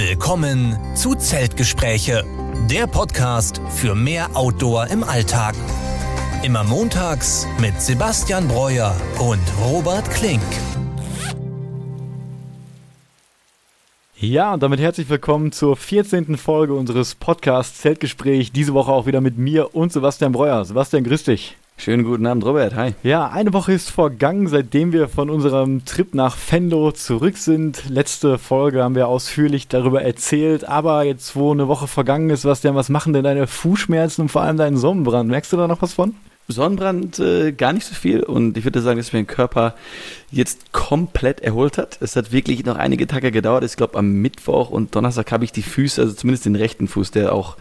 [0.00, 2.22] Willkommen zu Zeltgespräche,
[2.70, 5.56] der Podcast für mehr Outdoor im Alltag.
[6.44, 10.40] Immer montags mit Sebastian Breuer und Robert Klink.
[14.14, 16.36] Ja, und damit herzlich willkommen zur 14.
[16.36, 18.52] Folge unseres Podcasts Zeltgespräch.
[18.52, 20.64] Diese Woche auch wieder mit mir und Sebastian Breuer.
[20.64, 21.56] Sebastian, grüß dich.
[21.80, 22.74] Schönen guten Abend, Robert.
[22.74, 22.94] Hi.
[23.04, 27.88] Ja, eine Woche ist vergangen, seitdem wir von unserem Trip nach Fenlo zurück sind.
[27.88, 32.62] Letzte Folge haben wir ausführlich darüber erzählt, aber jetzt, wo eine Woche vergangen ist, was,
[32.62, 35.30] denn, was machen denn deine Fußschmerzen und vor allem deinen Sonnenbrand?
[35.30, 36.16] Merkst du da noch was von?
[36.48, 39.76] Sonnenbrand äh, gar nicht so viel und ich würde sagen, dass mein Körper
[40.32, 41.98] jetzt komplett erholt hat.
[42.00, 43.62] Es hat wirklich noch einige Tage gedauert.
[43.62, 47.12] Ich glaube, am Mittwoch und Donnerstag habe ich die Füße, also zumindest den rechten Fuß,
[47.12, 47.56] der auch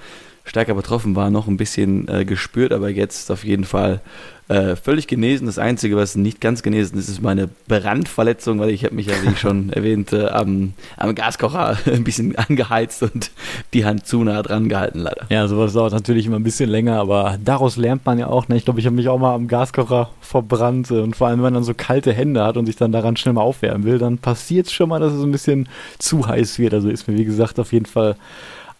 [0.47, 4.01] stärker betroffen war, noch ein bisschen äh, gespürt, aber jetzt auf jeden Fall
[4.47, 5.47] äh, völlig genesen.
[5.47, 9.13] Das Einzige, was nicht ganz genesen ist, ist meine Brandverletzung, weil ich habe mich ja,
[9.21, 13.31] wie ich schon erwähnt, äh, am, am Gaskocher ein bisschen angeheizt und
[13.73, 15.25] die Hand zu nah dran gehalten leider.
[15.29, 18.47] Ja, sowas dauert natürlich immer ein bisschen länger, aber daraus lernt man ja auch.
[18.47, 18.55] Ne?
[18.55, 21.53] Ich glaube, ich habe mich auch mal am Gaskocher verbrannt und vor allem, wenn man
[21.55, 24.67] dann so kalte Hände hat und sich dann daran schnell mal aufwärmen will, dann passiert
[24.67, 25.67] es schon mal, dass es ein bisschen
[25.99, 26.73] zu heiß wird.
[26.73, 28.15] Also ist mir, wie gesagt, auf jeden Fall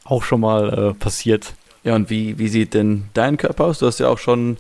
[0.10, 1.54] auch schon mal äh, passiert.
[1.84, 3.80] Ja, und wie, wie sieht denn dein Körper aus?
[3.80, 4.58] Du hast ja auch schon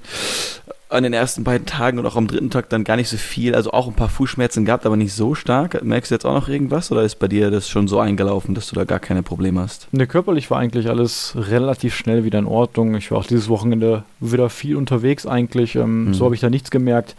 [0.90, 3.56] an den ersten beiden Tagen und auch am dritten Tag dann gar nicht so viel,
[3.56, 5.84] also auch ein paar Fußschmerzen gehabt, aber nicht so stark.
[5.84, 8.70] Merkst du jetzt auch noch irgendwas oder ist bei dir das schon so eingelaufen, dass
[8.70, 9.90] du da gar keine Probleme hast?
[9.92, 12.95] Ne, körperlich war eigentlich alles relativ schnell wieder in Ordnung.
[12.95, 15.75] Ich war auch dieses Wochenende wieder viel unterwegs eigentlich.
[15.75, 16.14] Ähm, mhm.
[16.14, 17.16] So habe ich da nichts gemerkt.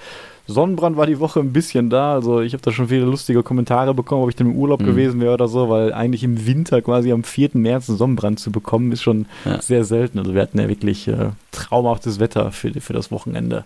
[0.48, 2.14] Sonnenbrand war die Woche ein bisschen da.
[2.14, 4.86] Also ich habe da schon viele lustige Kommentare bekommen, ob ich denn im Urlaub mhm.
[4.86, 7.50] gewesen wäre oder so, weil eigentlich im Winter quasi am 4.
[7.52, 9.60] März einen Sonnenbrand zu bekommen, ist schon ja.
[9.60, 10.19] sehr selten.
[10.19, 13.64] Also wir hatten ja wirklich äh, traumhaftes Wetter für, für das Wochenende.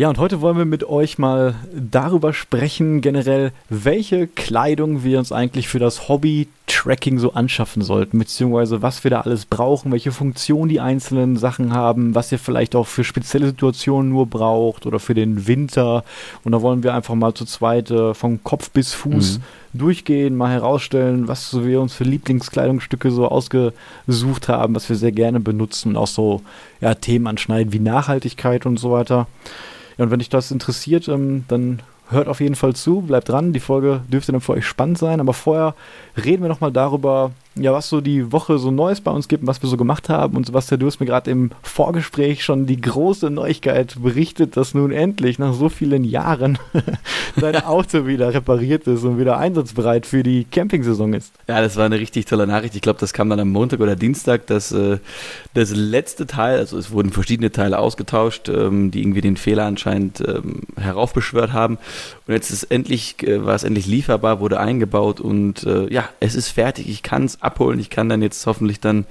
[0.00, 5.32] Ja, und heute wollen wir mit euch mal darüber sprechen, generell, welche Kleidung wir uns
[5.32, 10.12] eigentlich für das Hobby Tracking so anschaffen sollten, beziehungsweise was wir da alles brauchen, welche
[10.12, 15.00] Funktion die einzelnen Sachen haben, was ihr vielleicht auch für spezielle Situationen nur braucht oder
[15.00, 16.04] für den Winter.
[16.44, 19.78] Und da wollen wir einfach mal zu zweit äh, von Kopf bis Fuß mhm.
[19.80, 25.40] durchgehen, mal herausstellen, was wir uns für Lieblingskleidungsstücke so ausgesucht haben, was wir sehr gerne
[25.40, 26.42] benutzen und auch so
[26.80, 29.26] ja, Themen anschneiden wie Nachhaltigkeit und so weiter.
[29.98, 33.52] Ja, und wenn dich das interessiert, ähm, dann hört auf jeden Fall zu, bleibt dran.
[33.52, 35.20] Die Folge dürfte dann für euch spannend sein.
[35.20, 35.74] Aber vorher
[36.16, 39.46] reden wir nochmal darüber, ja, was so die Woche so Neues bei uns gibt und
[39.46, 40.36] was wir so gemacht haben.
[40.36, 44.92] Und Sebastian, du hast mir gerade im Vorgespräch schon die große Neuigkeit berichtet, dass nun
[44.92, 46.58] endlich nach so vielen Jahren
[47.36, 51.32] dein Auto wieder repariert ist und wieder einsatzbereit für die Campingsaison ist.
[51.48, 52.74] Ja, das war eine richtig tolle Nachricht.
[52.74, 54.98] Ich glaube, das kam dann am Montag oder Dienstag, dass äh,
[55.54, 60.20] das letzte Teil, also es wurden verschiedene Teile ausgetauscht, ähm, die irgendwie den Fehler anscheinend
[60.26, 61.78] ähm, heraufbeschwört haben.
[62.26, 66.34] Und jetzt ist endlich, äh, war es endlich lieferbar, wurde eingebaut und äh, ja, es
[66.34, 66.88] ist fertig.
[66.88, 67.80] Ich kann es abholen.
[67.80, 69.06] Ich kann dann jetzt hoffentlich dann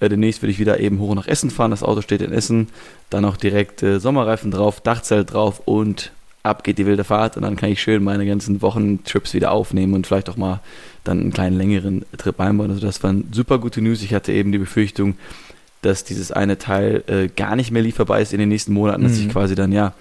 [0.00, 1.70] äh, demnächst würde ich wieder eben hoch nach Essen fahren.
[1.70, 2.68] Das Auto steht in Essen.
[3.10, 7.36] Dann auch direkt äh, Sommerreifen drauf, Dachzelt drauf und ab geht die wilde Fahrt.
[7.36, 10.60] Und dann kann ich schön meine ganzen Wochentrips wieder aufnehmen und vielleicht auch mal
[11.04, 12.70] dann einen kleinen längeren Trip einbauen.
[12.70, 14.02] Also das waren super gute News.
[14.02, 15.16] Ich hatte eben die Befürchtung,
[15.82, 19.18] dass dieses eine Teil äh, gar nicht mehr lieferbar ist in den nächsten Monaten, dass
[19.18, 19.32] ich mhm.
[19.32, 19.94] quasi dann ja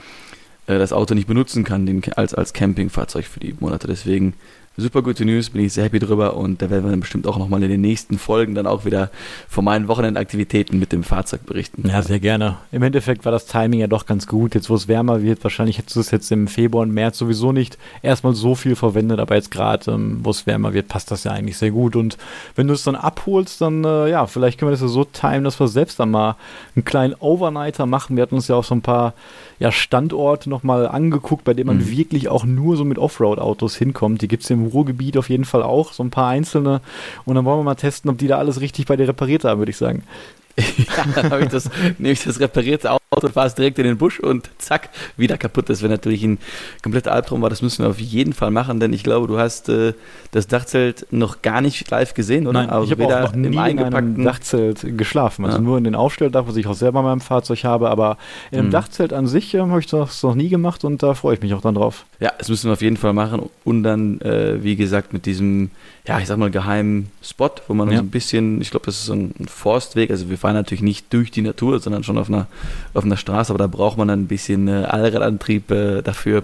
[0.67, 3.87] äh, das Auto nicht benutzen kann den, als, als Campingfahrzeug für die Monate.
[3.87, 4.33] Deswegen
[4.77, 7.37] super gute News, bin ich sehr happy drüber und da werden wir dann bestimmt auch
[7.37, 9.11] nochmal in den nächsten Folgen dann auch wieder
[9.49, 11.89] von meinen Wochenendaktivitäten mit dem Fahrzeug berichten.
[11.89, 12.57] Ja, sehr gerne.
[12.71, 14.55] Im Endeffekt war das Timing ja doch ganz gut.
[14.55, 17.51] Jetzt, wo es wärmer wird, wahrscheinlich hättest du es jetzt im Februar und März sowieso
[17.51, 21.25] nicht erstmal so viel verwendet, aber jetzt gerade, ähm, wo es wärmer wird, passt das
[21.25, 21.97] ja eigentlich sehr gut.
[21.97, 22.17] Und
[22.55, 25.43] wenn du es dann abholst, dann äh, ja, vielleicht können wir das ja so timen,
[25.43, 26.37] dass wir selbst dann mal
[26.75, 28.15] einen kleinen Overnighter machen.
[28.15, 29.13] Wir hatten uns ja auch so ein paar
[29.61, 31.91] ja, Standorte nochmal angeguckt, bei denen man mhm.
[31.91, 34.23] wirklich auch nur so mit Offroad-Autos hinkommt.
[34.23, 36.81] Die gibt es im Ruhrgebiet auf jeden Fall auch, so ein paar einzelne.
[37.25, 39.59] Und dann wollen wir mal testen, ob die da alles richtig bei dir repariert haben,
[39.59, 40.03] würde ich sagen.
[40.57, 43.97] ja, dann habe ich das, nehme ich das reparierte Auto, fahre es direkt in den
[43.97, 45.69] Busch und zack, wieder kaputt.
[45.69, 46.37] Das wäre natürlich ein
[46.81, 49.67] kompletter Albtraum, aber das müssen wir auf jeden Fall machen, denn ich glaube, du hast
[49.67, 49.91] äh,
[50.31, 52.61] das Dachzelt noch gar nicht live gesehen, oder?
[52.61, 55.43] Nein, also ich habe auch noch nie im eingepackten in einem Dachzelt geschlafen.
[55.43, 55.61] Also ja.
[55.61, 58.17] nur in den Aufstelldach, was ich auch selber in meinem Fahrzeug habe, aber
[58.49, 58.71] in einem mhm.
[58.71, 61.53] Dachzelt an sich äh, habe ich das noch nie gemacht und da freue ich mich
[61.53, 62.05] auch dann drauf.
[62.21, 65.71] Ja, das müssen wir auf jeden Fall machen und dann, äh, wie gesagt, mit diesem,
[66.07, 67.97] ja, ich sag mal, geheimen Spot, wo man ja.
[67.97, 71.11] so ein bisschen, ich glaube, das ist so ein Forstweg, also wir fahren natürlich nicht
[71.11, 72.47] durch die Natur, sondern schon auf einer,
[72.93, 76.43] auf einer Straße, aber da braucht man dann ein bisschen äh, Allradantrieb äh, dafür,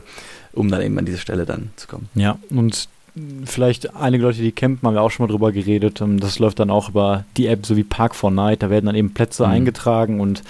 [0.54, 2.09] um dann eben an diese Stelle dann zu kommen.
[2.15, 2.89] Ja, und
[3.45, 6.01] vielleicht einige Leute, die campen, haben wir auch schon mal drüber geredet.
[6.01, 8.63] Ähm, das läuft dann auch über die App, so wie Park 4 Night.
[8.63, 9.51] Da werden dann eben Plätze mhm.
[9.54, 10.44] eingetragen und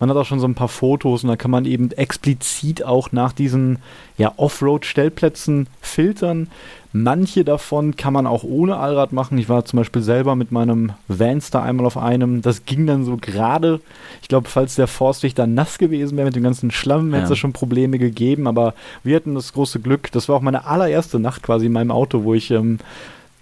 [0.00, 3.12] man hat auch schon so ein paar Fotos und da kann man eben explizit auch
[3.12, 3.78] nach diesen
[4.16, 6.48] ja, Offroad-Stellplätzen filtern.
[6.96, 9.36] Manche davon kann man auch ohne Allrad machen.
[9.36, 12.40] Ich war zum Beispiel selber mit meinem Vanster einmal auf einem.
[12.40, 13.80] Das ging dann so gerade.
[14.22, 17.38] Ich glaube, falls der Forstweg dann nass gewesen wäre mit dem ganzen Schlamm, hätte es
[17.40, 18.46] schon Probleme gegeben.
[18.46, 20.12] Aber wir hatten das große Glück.
[20.12, 22.78] Das war auch meine allererste Nacht quasi in meinem Auto, wo ich ähm,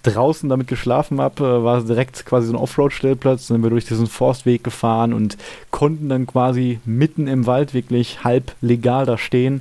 [0.03, 1.45] draußen damit geschlafen habe.
[1.45, 3.49] Äh, war direkt quasi so ein Offroad-Stellplatz.
[3.49, 5.37] Dann sind wir durch diesen Forstweg gefahren und
[5.71, 9.61] konnten dann quasi mitten im Wald wirklich halb legal da stehen.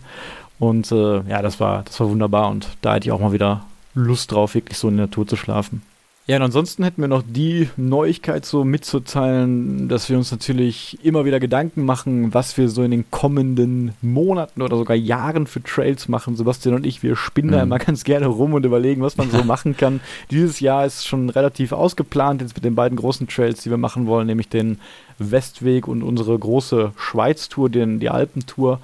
[0.59, 2.49] Und äh, ja, das war, das war wunderbar.
[2.49, 5.35] Und da hätte ich auch mal wieder Lust drauf, wirklich so in der Natur zu
[5.35, 5.81] schlafen.
[6.27, 11.25] Ja, und ansonsten hätten wir noch die Neuigkeit so mitzuteilen, dass wir uns natürlich immer
[11.25, 16.07] wieder Gedanken machen, was wir so in den kommenden Monaten oder sogar Jahren für Trails
[16.07, 16.35] machen.
[16.35, 17.55] Sebastian und ich, wir spinnen mhm.
[17.55, 19.99] da immer ganz gerne rum und überlegen, was man so machen kann.
[20.29, 24.05] Dieses Jahr ist schon relativ ausgeplant, jetzt mit den beiden großen Trails, die wir machen
[24.05, 24.79] wollen, nämlich den
[25.17, 28.79] Westweg und unsere große Schweiz-Tour, die Alpentour.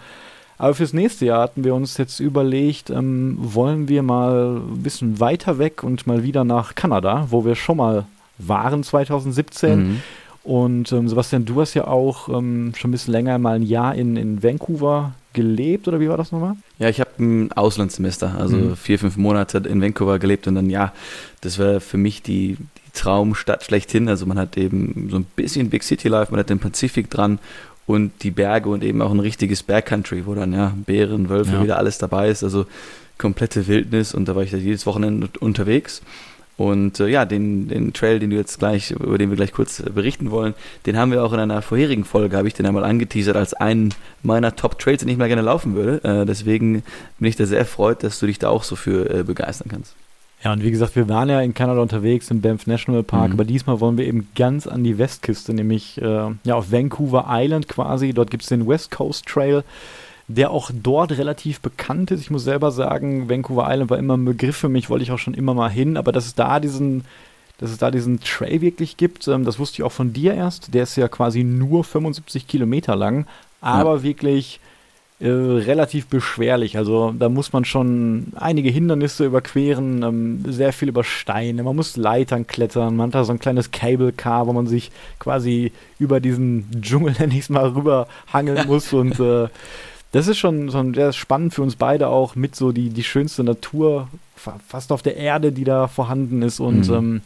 [0.58, 5.20] Aber fürs nächste Jahr hatten wir uns jetzt überlegt, ähm, wollen wir mal ein bisschen
[5.20, 8.06] weiter weg und mal wieder nach Kanada, wo wir schon mal
[8.40, 9.80] waren 2017.
[9.80, 10.02] Mhm.
[10.44, 13.94] Und ähm, Sebastian, du hast ja auch ähm, schon ein bisschen länger mal ein Jahr
[13.96, 16.56] in, in Vancouver gelebt oder wie war das nochmal?
[16.80, 18.76] Ja, ich habe ein Auslandssemester, also mhm.
[18.76, 20.94] vier, fünf Monate in Vancouver gelebt und dann ja,
[21.42, 24.08] das war für mich die, die Traumstadt schlechthin.
[24.08, 27.40] Also man hat eben so ein bisschen Big City Life, man hat den Pazifik dran
[27.88, 31.64] und die Berge und eben auch ein richtiges Bergcountry, wo dann ja Bären, Wölfe, ja.
[31.64, 32.44] wieder alles dabei ist.
[32.44, 32.66] Also
[33.18, 36.04] komplette Wildnis und da war ich da jedes Wochenende unterwegs.
[36.58, 39.80] Und äh, ja, den, den Trail, den du jetzt gleich, über den wir gleich kurz
[39.80, 40.56] äh, berichten wollen,
[40.88, 43.94] den haben wir auch in einer vorherigen Folge, habe ich den einmal angeteasert als einen
[44.24, 46.04] meiner Top-Trails, den ich mal gerne laufen würde.
[46.04, 46.84] Äh, deswegen
[47.20, 49.94] bin ich da sehr erfreut, dass du dich da auch so für äh, begeistern kannst.
[50.44, 53.34] Ja, und wie gesagt, wir waren ja in Kanada unterwegs im Banff National Park, mhm.
[53.34, 57.68] aber diesmal wollen wir eben ganz an die Westküste, nämlich äh, ja auf Vancouver Island
[57.68, 58.14] quasi.
[58.14, 59.64] Dort gibt es den West Coast Trail,
[60.28, 62.22] der auch dort relativ bekannt ist.
[62.22, 65.20] Ich muss selber sagen, Vancouver Island war immer ein Begriff für mich, wollte ich auch
[65.20, 67.06] schon immer mal hin, aber dass es da diesen,
[67.58, 70.74] dass es da diesen Trail wirklich gibt, ähm, das wusste ich auch von dir erst.
[70.76, 73.26] Der ist ja quasi nur 75 Kilometer lang,
[73.60, 74.04] aber ja.
[74.04, 74.60] wirklich
[75.20, 76.78] äh, relativ beschwerlich.
[76.78, 81.98] Also da muss man schon einige Hindernisse überqueren, ähm, sehr viel über Steine, man muss
[81.98, 86.20] Leitern klettern, man hat da so ein kleines Cable Car, wo man sich quasi über
[86.20, 89.48] diesen Dschungel, nenne ich es mal, rüberhangeln muss und äh,
[90.12, 93.44] das ist schon, schon sehr spannend für uns beide auch mit so die, die schönste
[93.44, 96.94] Natur fast auf der Erde, die da vorhanden ist und mhm.
[96.94, 97.22] ähm,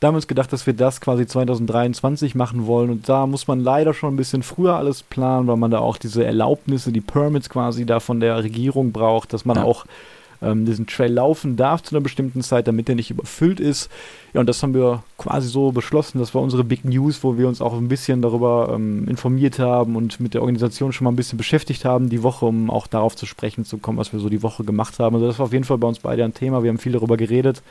[0.00, 2.88] da haben wir uns gedacht, dass wir das quasi 2023 machen wollen.
[2.88, 5.98] Und da muss man leider schon ein bisschen früher alles planen, weil man da auch
[5.98, 9.64] diese Erlaubnisse, die Permits quasi da von der Regierung braucht, dass man ja.
[9.64, 9.84] auch
[10.40, 13.90] ähm, diesen Trail laufen darf zu einer bestimmten Zeit, damit der nicht überfüllt ist.
[14.32, 16.18] Ja, und das haben wir quasi so beschlossen.
[16.18, 19.96] Das war unsere Big News, wo wir uns auch ein bisschen darüber ähm, informiert haben
[19.96, 23.16] und mit der Organisation schon mal ein bisschen beschäftigt haben, die Woche, um auch darauf
[23.16, 25.16] zu sprechen zu kommen, was wir so die Woche gemacht haben.
[25.16, 26.62] Also das war auf jeden Fall bei uns beide ein Thema.
[26.62, 27.62] Wir haben viel darüber geredet.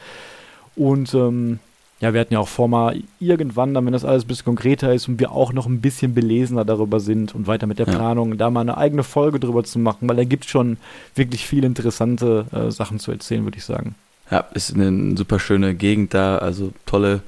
[0.76, 1.58] Und ähm,
[2.02, 4.94] ja, wir hatten ja auch vor, mal irgendwann, dann, wenn das alles ein bisschen konkreter
[4.94, 7.94] ist und wir auch noch ein bisschen belesener darüber sind und weiter mit der ja.
[7.94, 10.78] Planung, da mal eine eigene Folge drüber zu machen, weil da gibt es schon
[11.16, 13.96] wirklich viele interessante äh, Sachen zu erzählen, würde ich sagen.
[14.32, 17.22] Ja, ist eine super schöne Gegend da, also tolle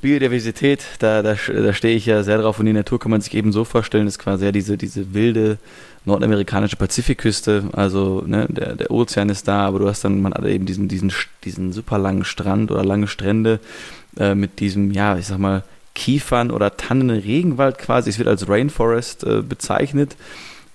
[0.00, 3.34] Biodiversität, da, da, da stehe ich ja sehr drauf und die Natur kann man sich
[3.34, 5.58] eben so vorstellen, ist quasi ja diese, diese wilde
[6.04, 10.44] nordamerikanische Pazifikküste, also ne, der, der Ozean ist da, aber du hast dann, man hat
[10.44, 11.12] eben diesen, diesen,
[11.44, 13.60] diesen super langen Strand oder lange Strände
[14.16, 15.62] äh, mit diesem, ja, ich sag mal,
[15.94, 20.16] Kiefern- oder Tannenregenwald quasi, es wird als Rainforest äh, bezeichnet.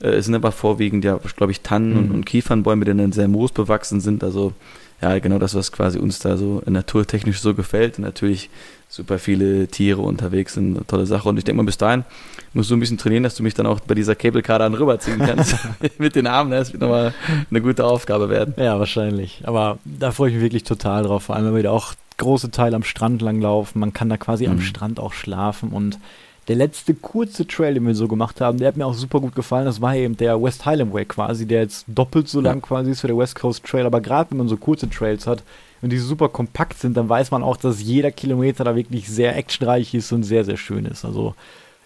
[0.02, 1.98] Äh, es sind aber vorwiegend, ja, glaube ich, Tannen mhm.
[1.98, 4.54] und, und Kiefernbäume, die dann sehr moosbewachsen sind, also
[5.02, 7.98] ja, genau das, was quasi uns da so naturtechnisch so gefällt.
[7.98, 8.50] Und natürlich
[8.88, 11.28] super viele Tiere unterwegs sind, eine tolle Sache.
[11.28, 12.06] Und ich denke mal, bis dahin
[12.54, 14.74] musst du ein bisschen trainieren, dass du mich dann auch bei dieser Cable Car dann
[14.74, 15.58] rüberziehen kannst.
[15.98, 17.14] Mit den Armen, das wird nochmal
[17.50, 18.54] eine gute Aufgabe werden.
[18.58, 19.42] Ja, wahrscheinlich.
[19.44, 21.24] Aber da freue ich mich wirklich total drauf.
[21.24, 23.80] Vor allem, weil wir da auch große Teile am Strand langlaufen.
[23.80, 24.54] Man kann da quasi mhm.
[24.54, 26.00] am Strand auch schlafen und
[26.48, 29.34] der letzte kurze Trail, den wir so gemacht haben, der hat mir auch super gut
[29.36, 29.66] gefallen.
[29.66, 33.04] Das war eben der West Highland Way quasi, der jetzt doppelt so lang quasi ist
[33.04, 33.86] wie der West Coast Trail.
[33.86, 35.44] Aber gerade wenn man so kurze Trails hat
[35.82, 39.36] und die super kompakt sind, dann weiß man auch, dass jeder Kilometer da wirklich sehr
[39.36, 41.04] actionreich ist und sehr, sehr schön ist.
[41.04, 41.34] Also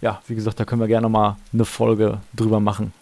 [0.01, 2.93] ja, wie gesagt, da können wir gerne mal eine Folge drüber machen.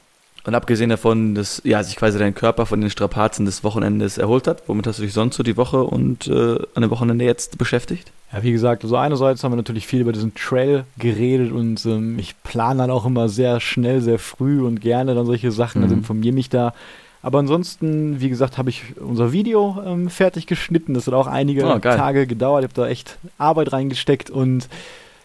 [0.48, 4.48] Und abgesehen davon, dass ja, sich quasi dein Körper von den Strapazen des Wochenendes erholt
[4.48, 7.58] hat, womit hast du dich sonst so die Woche und äh, an dem Wochenende jetzt
[7.58, 8.14] beschäftigt?
[8.32, 12.18] Ja, wie gesagt, also einerseits haben wir natürlich viel über diesen Trail geredet und ähm,
[12.18, 15.96] ich plane dann auch immer sehr schnell, sehr früh und gerne dann solche Sachen, also
[15.96, 16.00] mhm.
[16.00, 16.74] also informiere mich da.
[17.22, 20.94] Aber ansonsten, wie gesagt, habe ich unser Video ähm, fertig geschnitten.
[20.94, 22.64] Das hat auch einige oh, Tage gedauert.
[22.64, 24.70] Ich habe da echt Arbeit reingesteckt und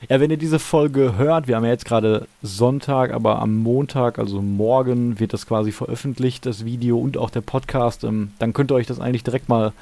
[0.08, 4.18] ja, wenn ihr diese Folge hört, wir haben ja jetzt gerade Sonntag, aber am Montag,
[4.18, 8.04] also morgen, wird das quasi veröffentlicht, das Video und auch der Podcast.
[8.04, 9.72] Ähm, dann könnt ihr euch das eigentlich direkt mal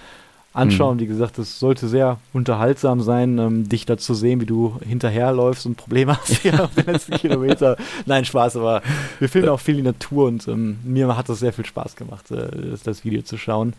[0.52, 0.96] anschauen.
[0.96, 1.00] Mhm.
[1.00, 5.66] Wie gesagt, es sollte sehr unterhaltsam sein, ähm, dich da zu sehen, wie du hinterherläufst
[5.66, 7.76] und Probleme hast hier auf den letzten Kilometer.
[8.06, 8.82] Nein, Spaß, aber
[9.18, 12.30] wir filmen auch viel die Natur und ähm, mir hat das sehr viel Spaß gemacht,
[12.30, 13.74] äh, das, das Video zu schauen.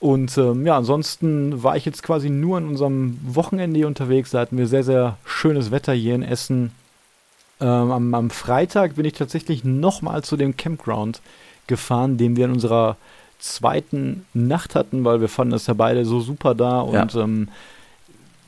[0.00, 4.30] Und ähm, ja, ansonsten war ich jetzt quasi nur an unserem Wochenende hier unterwegs.
[4.30, 6.70] Da hatten wir sehr, sehr schönes Wetter hier in Essen.
[7.60, 11.20] Ähm, am, am, Freitag bin ich tatsächlich nochmal zu dem Campground
[11.66, 12.96] gefahren, den wir in unserer
[13.40, 17.22] zweiten Nacht hatten, weil wir fanden das ja beide so super da und ja.
[17.22, 17.48] ähm,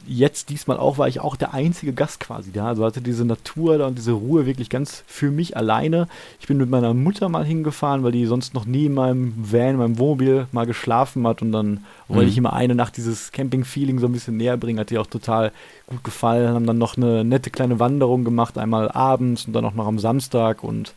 [0.06, 2.66] jetzt diesmal auch war ich auch der einzige Gast quasi da.
[2.66, 6.08] Also hatte diese Natur da und diese Ruhe wirklich ganz für mich alleine.
[6.40, 9.70] Ich bin mit meiner Mutter mal hingefahren, weil die sonst noch nie in meinem Van,
[9.70, 11.80] in meinem Wohnmobil mal geschlafen hat und dann mhm.
[12.08, 14.80] wollte ich immer eine Nacht dieses Camping-Feeling so ein bisschen näher bringen.
[14.80, 15.52] Hat ihr auch total
[15.86, 16.54] gut gefallen.
[16.54, 19.98] Haben dann noch eine nette kleine Wanderung gemacht, einmal abends und dann auch noch am
[19.98, 20.94] Samstag und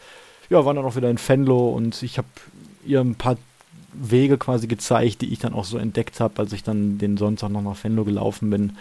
[0.50, 2.28] ja, waren dann auch wieder in Fenlo und ich habe
[2.86, 3.38] ihr ein paar
[3.94, 7.50] Wege quasi gezeigt, die ich dann auch so entdeckt habe, als ich dann den Sonntag
[7.50, 8.78] noch nach Venlo gelaufen bin.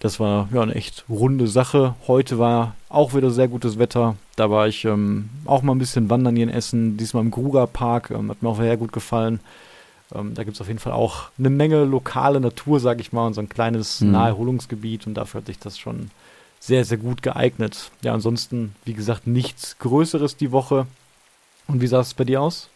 [0.00, 1.94] Das war ja eine echt runde Sache.
[2.06, 4.16] Heute war auch wieder sehr gutes Wetter.
[4.36, 7.66] Da war ich ähm, auch mal ein bisschen wandern hier in Essen, diesmal im Gruger
[7.66, 8.10] Park.
[8.10, 9.40] Ähm, hat mir auch sehr gut gefallen.
[10.14, 13.26] Ähm, da gibt es auf jeden Fall auch eine Menge lokale Natur, sag ich mal,
[13.26, 14.12] und so ein kleines mhm.
[14.12, 16.10] Naherholungsgebiet und dafür hat sich das schon
[16.60, 17.90] sehr, sehr gut geeignet.
[18.02, 20.86] Ja, ansonsten, wie gesagt, nichts Größeres die Woche.
[21.68, 22.68] Und wie sah es bei dir aus?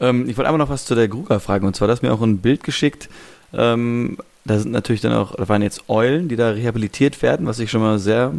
[0.00, 1.66] Ähm, ich wollte einmal noch was zu der Gruger fragen.
[1.66, 3.08] Und zwar, du hast mir auch ein Bild geschickt.
[3.52, 7.58] Ähm, da sind natürlich dann auch, da waren jetzt Eulen, die da rehabilitiert werden, was
[7.58, 8.32] ich schon mal sehr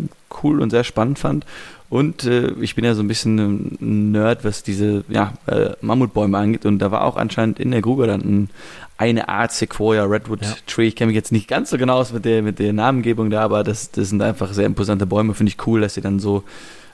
[0.44, 1.46] cool und sehr spannend fand.
[1.90, 6.38] Und äh, ich bin ja so ein bisschen ein Nerd, was diese ja, äh, Mammutbäume
[6.38, 6.66] angeht.
[6.66, 8.50] Und da war auch anscheinend in der Gruger dann ein,
[8.98, 10.56] eine Art Sequoia Redwood ja.
[10.68, 10.88] Tree.
[10.88, 13.42] Ich kenne mich jetzt nicht ganz so genau aus mit der, mit der Namengebung da,
[13.42, 15.34] aber das, das sind einfach sehr imposante Bäume.
[15.34, 16.44] Finde ich cool, dass sie dann so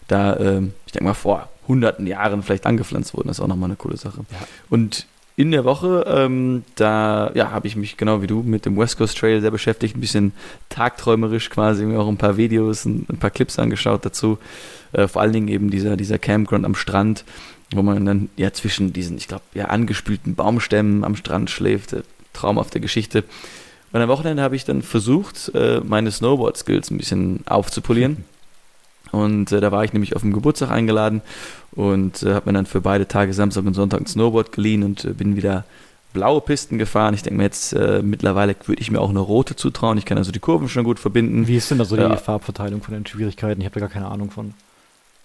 [0.07, 3.27] da, äh, ich denke mal, vor hunderten Jahren vielleicht angepflanzt wurden.
[3.27, 4.19] Das ist auch nochmal eine coole Sache.
[4.31, 4.47] Ja.
[4.69, 5.07] Und
[5.37, 8.97] in der Woche, ähm, da ja, habe ich mich genau wie du mit dem West
[8.97, 10.31] Coast Trail sehr beschäftigt, ein bisschen
[10.69, 14.37] tagträumerisch quasi, mir auch ein paar Videos, ein, ein paar Clips angeschaut dazu.
[14.93, 17.25] Äh, vor allen Dingen eben dieser, dieser Campground am Strand,
[17.73, 21.93] wo man dann ja zwischen diesen, ich glaube, ja, angespülten Baumstämmen am Strand schläft.
[21.93, 22.03] Äh,
[22.35, 23.23] traumhafte Geschichte.
[23.91, 28.25] Und am Wochenende habe ich dann versucht, äh, meine Snowboard-Skills ein bisschen aufzupolieren.
[29.11, 31.21] Und äh, da war ich nämlich auf dem Geburtstag eingeladen
[31.71, 35.05] und äh, habe mir dann für beide Tage Samstag und Sonntag ein Snowboard geliehen und
[35.05, 35.65] äh, bin wieder
[36.13, 37.13] blaue Pisten gefahren.
[37.13, 39.97] Ich denke mir jetzt, äh, mittlerweile würde ich mir auch eine rote zutrauen.
[39.97, 41.47] Ich kann also die Kurven schon gut verbinden.
[41.47, 43.61] Wie ist denn da so die Farbverteilung von den Schwierigkeiten?
[43.61, 44.53] Ich habe da gar keine Ahnung von.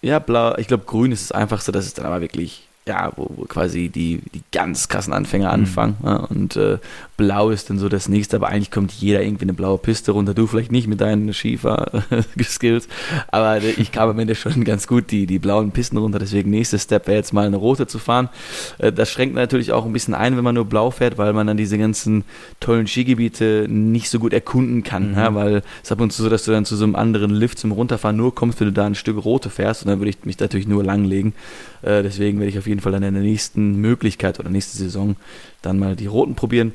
[0.03, 3.31] Ja, blau, ich glaube, grün ist das einfachste, das ist dann aber wirklich ja, wo,
[3.37, 5.55] wo, quasi die, die ganz krassen Anfänger mhm.
[5.55, 5.97] anfangen.
[6.03, 6.79] Ja, und äh,
[7.21, 10.33] blau ist dann so das nächste, aber eigentlich kommt jeder irgendwie eine blaue Piste runter.
[10.33, 12.89] Du vielleicht nicht mit deinen Schiefer-Skills,
[13.31, 16.19] aber ich kam am Ende schon ganz gut die, die blauen Pisten runter.
[16.19, 18.31] Deswegen nächster Step wäre jetzt mal eine rote zu fahren.
[18.79, 21.47] Äh, das schränkt natürlich auch ein bisschen ein, wenn man nur blau fährt, weil man
[21.47, 22.25] dann diese ganzen
[22.59, 25.11] tollen Skigebiete nicht so gut erkunden kann.
[25.11, 25.19] Mhm.
[25.19, 27.33] Ja, weil es ist ab und zu so, dass du dann zu so einem anderen
[27.33, 29.83] Lift zum Runterfahren nur kommst, wenn du da ein Stück rote fährst.
[29.83, 31.35] Und dann würde ich mich natürlich nur langlegen.
[31.83, 35.17] Äh, deswegen werde ich auf jeden Fall dann in der nächsten Möglichkeit oder nächste Saison
[35.61, 36.73] dann mal die roten probieren.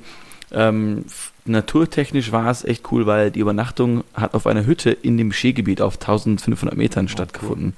[0.56, 1.06] Ähm,
[1.44, 5.82] naturtechnisch war es echt cool, weil die Übernachtung hat auf einer Hütte in dem Skigebiet
[5.82, 7.74] auf 1500 Metern stattgefunden.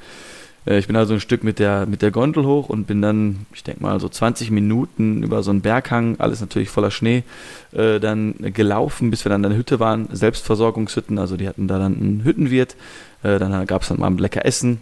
[0.67, 0.73] Cool.
[0.73, 3.47] Äh, ich bin also ein Stück mit der, mit der Gondel hoch und bin dann,
[3.53, 7.23] ich denke mal, so 20 Minuten über so einen Berghang, alles natürlich voller Schnee,
[7.71, 10.07] äh, dann gelaufen, bis wir dann in der Hütte waren.
[10.11, 12.75] Selbstversorgungshütten, also die hatten da dann einen Hüttenwirt.
[13.23, 14.79] Äh, dann gab es dann mal ein lecker Essen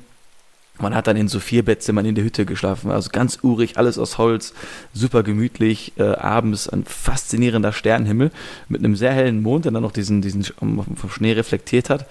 [0.79, 3.98] man hat dann in so vier Bettzimmern in der Hütte geschlafen, also ganz urig, alles
[3.98, 4.53] aus Holz,
[4.94, 8.32] super gemütlich, äh, abends ein faszinierender Sternenhimmel
[8.67, 12.05] mit einem sehr hellen Mond, der dann noch diesen, diesen vom Schnee reflektiert hat.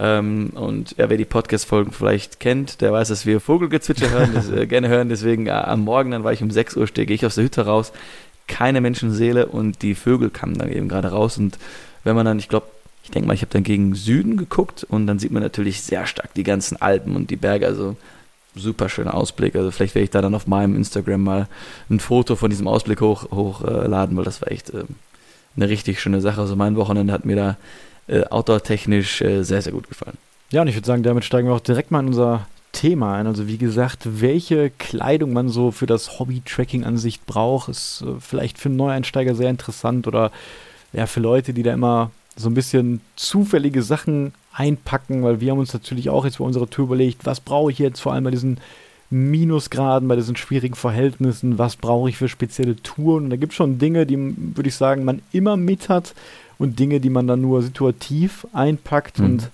[0.00, 4.50] Ähm, und ja, wer die Podcast-Folgen vielleicht kennt, der weiß, dass wir Vogelgezwitscher hören, das,
[4.50, 5.08] äh, gerne hören.
[5.08, 7.66] Deswegen äh, am Morgen, dann war ich um 6 Uhr, stehe ich aus der Hütte
[7.66, 7.92] raus,
[8.46, 11.38] keine Menschenseele und die Vögel kamen dann eben gerade raus.
[11.38, 11.58] Und
[12.04, 12.66] wenn man dann, ich glaube,
[13.04, 16.06] ich denke mal, ich habe dann gegen Süden geguckt und dann sieht man natürlich sehr
[16.06, 17.66] stark die ganzen Alpen und die Berge.
[17.66, 17.96] Also
[18.54, 19.56] super schöner Ausblick.
[19.56, 21.48] Also vielleicht werde ich da dann auf meinem Instagram mal
[21.90, 24.84] ein Foto von diesem Ausblick hochladen, hoch, äh, weil das war echt äh,
[25.56, 26.40] eine richtig schöne Sache.
[26.40, 27.56] Also mein Wochenende hat mir da
[28.08, 30.18] äh, outdoor-technisch äh, sehr, sehr gut gefallen.
[30.50, 33.26] Ja, und ich würde sagen, damit steigen wir auch direkt mal in unser Thema ein.
[33.26, 38.20] Also wie gesagt, welche Kleidung man so für das Hobby-Tracking an sich braucht, ist äh,
[38.20, 40.30] vielleicht für Neueinsteiger sehr interessant oder
[40.92, 45.58] ja, für Leute, die da immer so ein bisschen zufällige Sachen einpacken, weil wir haben
[45.58, 48.30] uns natürlich auch jetzt bei unserer Tour überlegt, was brauche ich jetzt vor allem bei
[48.30, 48.58] diesen
[49.10, 53.24] Minusgraden, bei diesen schwierigen Verhältnissen, was brauche ich für spezielle Touren.
[53.24, 54.16] Und da gibt es schon Dinge, die,
[54.56, 56.14] würde ich sagen, man immer mit hat
[56.58, 59.18] und Dinge, die man dann nur situativ einpackt.
[59.18, 59.24] Mhm.
[59.24, 59.50] Und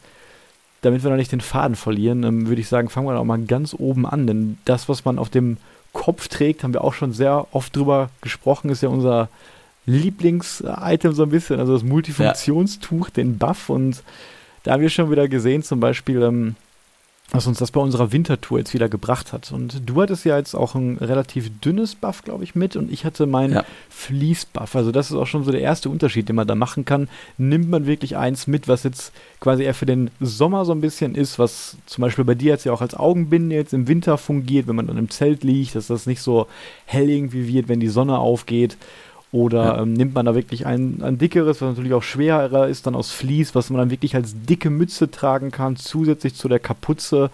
[0.83, 3.41] damit wir noch nicht den Faden verlieren, ähm, würde ich sagen, fangen wir auch mal
[3.43, 4.27] ganz oben an.
[4.27, 5.57] Denn das, was man auf dem
[5.93, 9.29] Kopf trägt, haben wir auch schon sehr oft drüber gesprochen, ist ja unser
[9.87, 13.13] Lieblings-Item so ein bisschen, also das Multifunktionstuch, ja.
[13.15, 14.03] den Buff und
[14.63, 16.57] da haben wir schon wieder gesehen, zum Beispiel, ähm,
[17.31, 19.51] was uns das bei unserer Wintertour jetzt wieder gebracht hat.
[19.51, 23.05] Und du hattest ja jetzt auch ein relativ dünnes Buff, glaube ich, mit und ich
[23.05, 23.65] hatte meinen ja.
[23.91, 24.77] Fleece-Buff.
[24.77, 27.09] Also das ist auch schon so der erste Unterschied, den man da machen kann.
[27.37, 31.15] Nimmt man wirklich eins mit, was jetzt quasi eher für den Sommer so ein bisschen
[31.15, 34.69] ist, was zum Beispiel bei dir jetzt ja auch als Augenbinde jetzt im Winter fungiert,
[34.69, 36.47] wenn man dann im Zelt liegt, dass das nicht so
[36.85, 38.77] hell irgendwie wird, wenn die Sonne aufgeht.
[39.35, 39.83] Oder ja.
[39.83, 43.11] ähm, nimmt man da wirklich ein, ein dickeres, was natürlich auch schwerer ist, dann aus
[43.11, 47.31] Vlies, was man dann wirklich als dicke Mütze tragen kann, zusätzlich zu der Kapuze.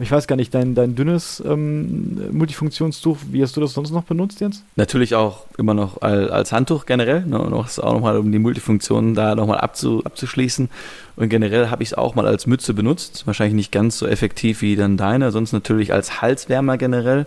[0.00, 4.02] Ich weiß gar nicht, dein, dein dünnes ähm, Multifunktionstuch, wie hast du das sonst noch
[4.02, 4.64] benutzt jetzt?
[4.74, 9.36] Natürlich auch immer noch als Handtuch generell, ne, noch, auch nochmal, um die Multifunktion da
[9.36, 10.68] nochmal abzu, abzuschließen.
[11.14, 14.60] Und generell habe ich es auch mal als Mütze benutzt, wahrscheinlich nicht ganz so effektiv
[14.60, 17.26] wie dann deine, sonst natürlich als Halswärmer generell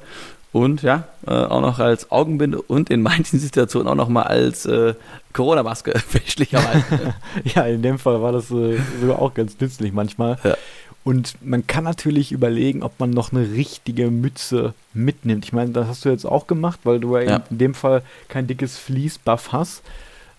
[0.58, 4.66] und ja, äh, auch noch als Augenbinde und in manchen Situationen auch noch mal als
[4.66, 4.96] äh,
[5.34, 7.14] Corona-Maske, fälschlicherweise.
[7.44, 10.38] ja, in dem Fall war das äh, sogar auch ganz nützlich manchmal.
[10.44, 10.58] Ja.
[11.04, 15.46] Und man kann natürlich überlegen, ob man noch eine richtige Mütze mitnimmt.
[15.46, 18.48] Ich meine, das hast du jetzt auch gemacht, weil du ja, in dem Fall kein
[18.48, 19.84] dickes Fließbuff hast.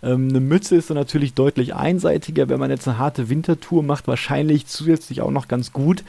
[0.02, 4.08] Ähm, eine Mütze ist dann natürlich deutlich einseitiger, wenn man jetzt eine harte Wintertour macht,
[4.08, 6.02] wahrscheinlich zusätzlich auch noch ganz gut.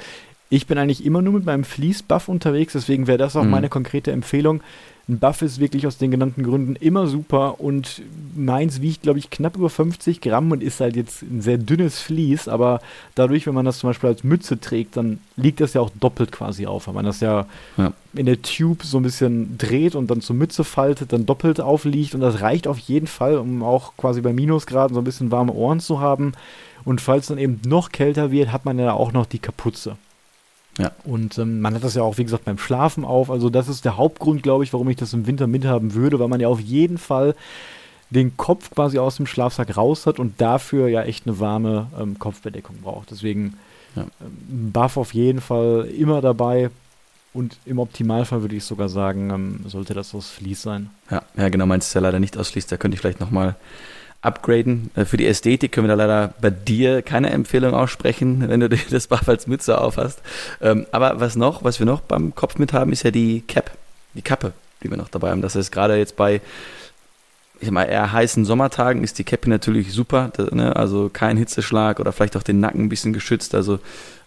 [0.49, 3.51] Ich bin eigentlich immer nur mit meinem Fleece-Buff unterwegs, deswegen wäre das auch mhm.
[3.51, 4.61] meine konkrete Empfehlung.
[5.07, 8.03] Ein Buff ist wirklich aus den genannten Gründen immer super und
[8.35, 11.99] meins wiegt, glaube ich, knapp über 50 Gramm und ist halt jetzt ein sehr dünnes
[11.99, 12.79] Vlies, aber
[13.15, 16.31] dadurch, wenn man das zum Beispiel als Mütze trägt, dann liegt das ja auch doppelt
[16.31, 17.91] quasi auf, weil man das ja, ja.
[18.13, 22.13] in der Tube so ein bisschen dreht und dann zur Mütze faltet, dann doppelt aufliegt
[22.13, 25.53] und das reicht auf jeden Fall, um auch quasi bei Minusgraden so ein bisschen warme
[25.53, 26.33] Ohren zu haben.
[26.85, 29.97] Und falls dann eben noch kälter wird, hat man ja auch noch die Kapuze.
[30.79, 30.91] Ja.
[31.03, 33.29] Und ähm, man hat das ja auch, wie gesagt, beim Schlafen auf.
[33.29, 36.29] Also das ist der Hauptgrund, glaube ich, warum ich das im Winter mithaben würde, weil
[36.29, 37.35] man ja auf jeden Fall
[38.09, 42.17] den Kopf quasi aus dem Schlafsack raus hat und dafür ja echt eine warme ähm,
[42.17, 43.11] Kopfbedeckung braucht.
[43.11, 43.57] Deswegen
[43.95, 44.03] ja.
[44.21, 46.71] ähm, Buff auf jeden Fall immer dabei.
[47.31, 50.89] Und im Optimalfall würde ich sogar sagen, ähm, sollte das aus Fließ sein.
[51.11, 52.65] Ja, ja genau, meinst du ja leider nicht aus Fließ.
[52.67, 53.55] Da könnte ich vielleicht nochmal
[54.21, 54.91] upgraden.
[54.95, 58.69] Äh, für die Ästhetik können wir da leider bei dir keine Empfehlung aussprechen, wenn du
[58.69, 60.21] das Buff Mütze aufhast.
[60.61, 63.71] Ähm, aber was noch, was wir noch beim Kopf mit haben, ist ja die Cap,
[64.13, 64.53] die Kappe,
[64.83, 65.41] die wir noch dabei haben.
[65.41, 66.41] Das heißt, gerade jetzt bei
[67.59, 70.75] ich sag mal, eher heißen Sommertagen ist die Cappy natürlich super, ne?
[70.75, 73.53] also kein Hitzeschlag oder vielleicht auch den Nacken ein bisschen geschützt.
[73.53, 73.79] Also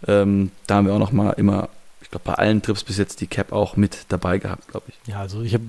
[0.07, 1.71] ähm, da haben wir auch noch mal immer,
[2.03, 5.09] ich glaube bei allen Trips bis jetzt die Cap auch mit dabei gehabt, glaube ich.
[5.09, 5.65] Ja, also ich habe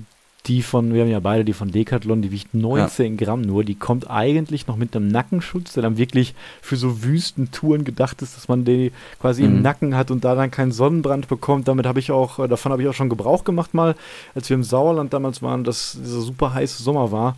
[0.46, 3.24] die von, wir haben ja beide die von Decathlon, die wiegt 19 ja.
[3.24, 3.64] Gramm nur.
[3.64, 8.36] Die kommt eigentlich noch mit einem Nackenschutz, der dann wirklich für so Wüstentouren gedacht ist,
[8.36, 9.48] dass man die quasi mhm.
[9.48, 11.66] im Nacken hat und da dann keinen Sonnenbrand bekommt.
[11.68, 13.94] Damit habe ich auch, äh, davon habe ich auch schon Gebrauch gemacht mal,
[14.34, 17.36] als wir im Sauerland damals waren, dass dieser super heiße Sommer war.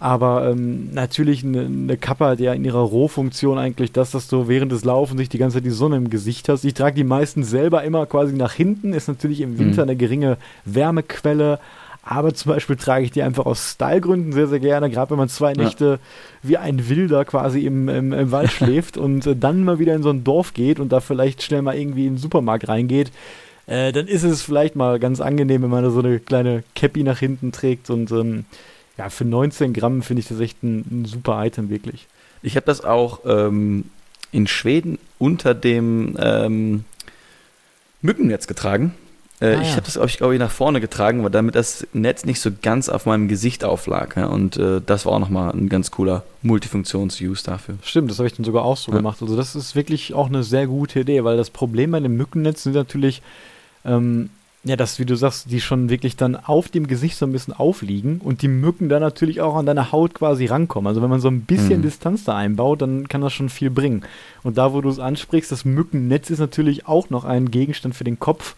[0.00, 4.46] Aber ähm, natürlich eine, eine Kappe hat ja in ihrer Rohfunktion eigentlich das, dass du
[4.46, 6.64] während des Laufens nicht die ganze Zeit die Sonne im Gesicht hast.
[6.64, 9.90] Ich trage die meisten selber immer quasi nach hinten, ist natürlich im Winter mhm.
[9.90, 11.58] eine geringe Wärmequelle,
[12.10, 15.28] aber zum Beispiel trage ich die einfach aus Stylegründen sehr, sehr gerne, gerade wenn man
[15.28, 15.98] zwei Nächte
[16.42, 20.02] wie ein Wilder quasi im, im, im Wald schläft und äh, dann mal wieder in
[20.02, 23.12] so ein Dorf geht und da vielleicht schnell mal irgendwie in den Supermarkt reingeht.
[23.66, 27.02] Äh, dann ist es vielleicht mal ganz angenehm, wenn man da so eine kleine Cappy
[27.02, 28.46] nach hinten trägt und ähm,
[28.96, 32.06] ja, für 19 Gramm finde ich das echt ein, ein, super Item, wirklich.
[32.40, 33.84] Ich habe das auch ähm,
[34.32, 36.84] in Schweden unter dem ähm,
[38.00, 38.94] Mückennetz getragen.
[39.40, 39.72] Äh, ah, ich ja.
[39.76, 42.50] habe das, glaube ich, glaub ich, nach vorne getragen, weil damit das Netz nicht so
[42.60, 44.16] ganz auf meinem Gesicht auflag.
[44.16, 44.26] Ja?
[44.26, 47.76] Und äh, das war auch nochmal ein ganz cooler Multifunktions-Use dafür.
[47.82, 48.98] Stimmt, das habe ich dann sogar auch so ja.
[48.98, 49.18] gemacht.
[49.22, 52.64] Also das ist wirklich auch eine sehr gute Idee, weil das Problem bei dem Mückennetz
[52.64, 53.22] sind natürlich,
[53.84, 54.30] ähm,
[54.64, 57.54] ja, dass, wie du sagst, die schon wirklich dann auf dem Gesicht so ein bisschen
[57.54, 60.88] aufliegen und die Mücken dann natürlich auch an deine Haut quasi rankommen.
[60.88, 61.82] Also wenn man so ein bisschen mhm.
[61.82, 64.02] Distanz da einbaut, dann kann das schon viel bringen.
[64.42, 68.02] Und da, wo du es ansprichst, das Mückennetz ist natürlich auch noch ein Gegenstand für
[68.02, 68.56] den Kopf,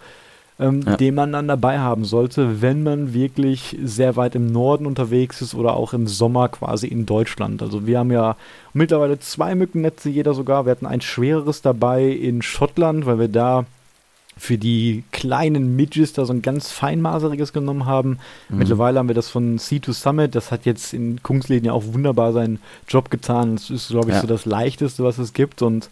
[0.61, 0.97] ähm, ja.
[0.97, 5.55] den man dann dabei haben sollte, wenn man wirklich sehr weit im Norden unterwegs ist
[5.55, 7.63] oder auch im Sommer quasi in Deutschland.
[7.63, 8.37] Also wir haben ja
[8.75, 10.67] mittlerweile zwei Mückennetze, jeder sogar.
[10.67, 13.65] Wir hatten ein schwereres dabei in Schottland, weil wir da
[14.37, 18.19] für die kleinen Midges da so ein ganz feinmaseriges genommen haben.
[18.49, 18.59] Mhm.
[18.59, 22.33] Mittlerweile haben wir das von C2 Summit, das hat jetzt in Kungsleden ja auch wunderbar
[22.33, 23.57] seinen Job getan.
[23.57, 24.21] Das ist, glaube ich, ja.
[24.21, 25.91] so das leichteste, was es gibt und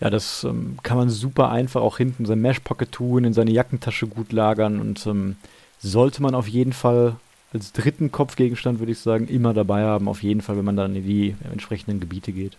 [0.00, 3.32] ja, das ähm, kann man super einfach auch hinten in sein Mesh Pocket tun, in
[3.32, 5.36] seine Jackentasche gut lagern und ähm,
[5.80, 7.16] sollte man auf jeden Fall
[7.52, 10.08] als dritten Kopfgegenstand, würde ich sagen, immer dabei haben.
[10.08, 12.56] Auf jeden Fall, wenn man dann in die entsprechenden Gebiete geht.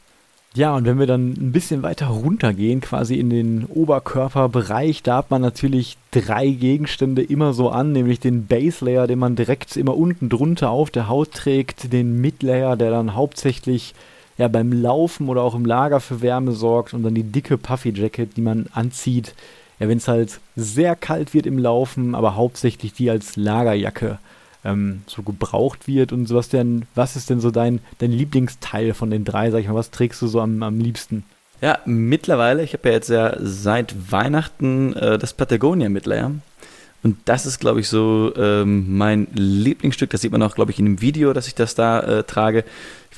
[0.56, 5.30] Ja, und wenn wir dann ein bisschen weiter runtergehen, quasi in den Oberkörperbereich, da hat
[5.30, 9.95] man natürlich drei Gegenstände immer so an, nämlich den Base Layer, den man direkt immer
[9.95, 13.93] unten drunter auf der Haut trägt, den Mid Layer, der dann hauptsächlich
[14.39, 17.91] ja, beim Laufen oder auch im Lager für Wärme sorgt und dann die dicke Puffy
[17.91, 19.36] Jacket, die man anzieht,
[19.80, 24.17] ja, wenn es halt sehr kalt wird im Laufen, aber hauptsächlich die als Lagerjacke
[24.63, 29.12] ähm, so gebraucht wird und sowas denn, was ist denn so dein, dein Lieblingsteil von
[29.12, 31.25] den drei, sag ich mal, was trägst du so am, am liebsten?
[31.62, 36.32] Ja, mittlerweile, ich habe ja jetzt ja seit Weihnachten äh, das Patagonia Midlayer.
[37.02, 40.10] Und das ist, glaube ich, so ähm, mein Lieblingsstück.
[40.10, 42.65] Das sieht man auch, glaube ich, in dem Video, dass ich das da äh, trage.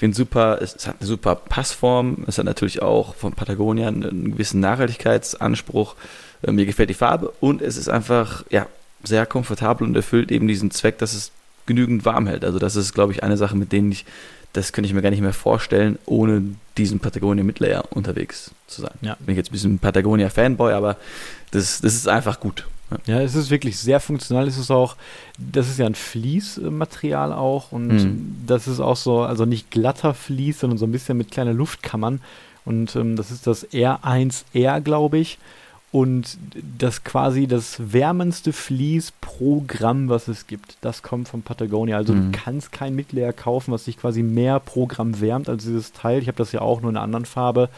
[0.02, 2.24] Ich finde super, es, es, hat eine super Passform.
[2.26, 5.96] Es hat natürlich auch von Patagonia einen, einen gewissen Nachhaltigkeitsanspruch.
[6.42, 8.66] Äh, mir gefällt die Farbe und es ist einfach, ja,
[9.04, 11.30] sehr komfortabel und erfüllt eben diesen Zweck, dass es
[11.68, 12.44] genügend warm hält.
[12.44, 14.06] Also das ist, glaube ich, eine Sache, mit denen ich,
[14.54, 18.96] das könnte ich mir gar nicht mehr vorstellen, ohne diesen Patagonia Midlayer unterwegs zu sein.
[19.02, 19.18] Ja.
[19.20, 20.98] Bin ich jetzt ein bisschen Patagonia Fanboy, aber
[21.52, 22.66] das, das ist einfach gut.
[23.06, 23.22] Ja.
[23.22, 24.48] es ist wirklich sehr funktional.
[24.48, 24.96] Es ist auch,
[25.38, 28.36] das ist ja ein Fließmaterial auch und mhm.
[28.46, 32.22] das ist auch so, also nicht glatter Fließ, sondern so ein bisschen mit kleinen Luftkammern.
[32.64, 35.40] Und ähm, das ist das R1R, glaube ich
[35.92, 36.38] und
[36.80, 40.78] das quasi das wärmendste Vlies pro Gramm, was es gibt.
[40.80, 41.98] Das kommt von Patagonia.
[41.98, 42.32] Also mhm.
[42.32, 46.22] du kannst kein Mitleer kaufen, was sich quasi mehr pro Gramm wärmt als dieses Teil.
[46.22, 47.70] Ich habe das ja auch nur in einer anderen Farbe.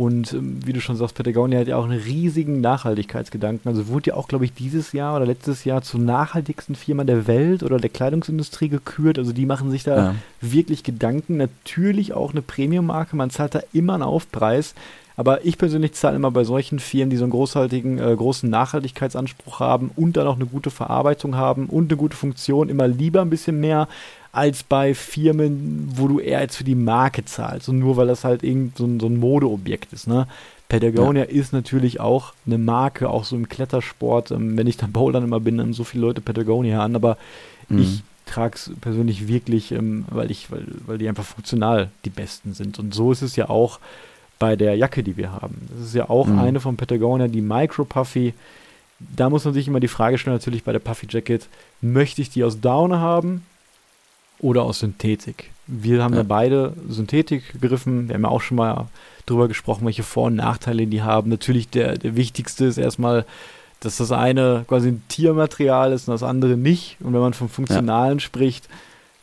[0.00, 3.70] Und ähm, wie du schon sagst, Patagonia hat ja auch einen riesigen Nachhaltigkeitsgedanken.
[3.70, 7.26] Also wurde ja auch, glaube ich, dieses Jahr oder letztes Jahr zur nachhaltigsten Firma der
[7.26, 9.18] Welt oder der Kleidungsindustrie gekürt.
[9.18, 10.14] Also die machen sich da ja.
[10.40, 11.36] wirklich Gedanken.
[11.36, 13.14] Natürlich auch eine Premium-Marke.
[13.14, 14.74] Man zahlt da immer einen Aufpreis.
[15.16, 19.60] Aber ich persönlich zahle immer bei solchen Firmen, die so einen großartigen, äh, großen Nachhaltigkeitsanspruch
[19.60, 23.28] haben und dann auch eine gute Verarbeitung haben und eine gute Funktion, immer lieber ein
[23.28, 23.86] bisschen mehr
[24.32, 28.24] als bei Firmen, wo du eher jetzt für die Marke zahlst und nur weil das
[28.24, 30.06] halt irgend so ein, so ein Modeobjekt ist.
[30.06, 30.26] Ne?
[30.68, 31.30] Patagonia ja.
[31.30, 34.30] ist natürlich auch eine Marke, auch so im Klettersport.
[34.30, 37.18] Ähm, wenn ich dann Bouldern immer bin, dann so viele Leute Patagonia an, aber
[37.68, 37.80] mhm.
[37.80, 42.54] ich trage es persönlich wirklich, ähm, weil ich, weil, weil die einfach funktional die besten
[42.54, 42.78] sind.
[42.78, 43.80] Und so ist es ja auch
[44.38, 45.56] bei der Jacke, die wir haben.
[45.70, 46.38] Das ist ja auch mhm.
[46.38, 48.32] eine von Patagonia, die Micro Puffy.
[49.00, 51.48] Da muss man sich immer die Frage stellen, natürlich bei der Puffy Jacket,
[51.80, 53.42] möchte ich die aus Down haben
[54.40, 55.50] oder aus Synthetik?
[55.66, 58.08] Wir haben ja, ja beide Synthetik gegriffen.
[58.08, 58.88] Wir haben ja auch schon mal
[59.26, 61.30] drüber gesprochen, welche Vor- und Nachteile die haben.
[61.30, 63.24] Natürlich der, der wichtigste ist erstmal,
[63.80, 66.96] dass das eine quasi ein Tiermaterial ist und das andere nicht.
[67.00, 68.20] Und wenn man vom Funktionalen ja.
[68.20, 68.68] spricht,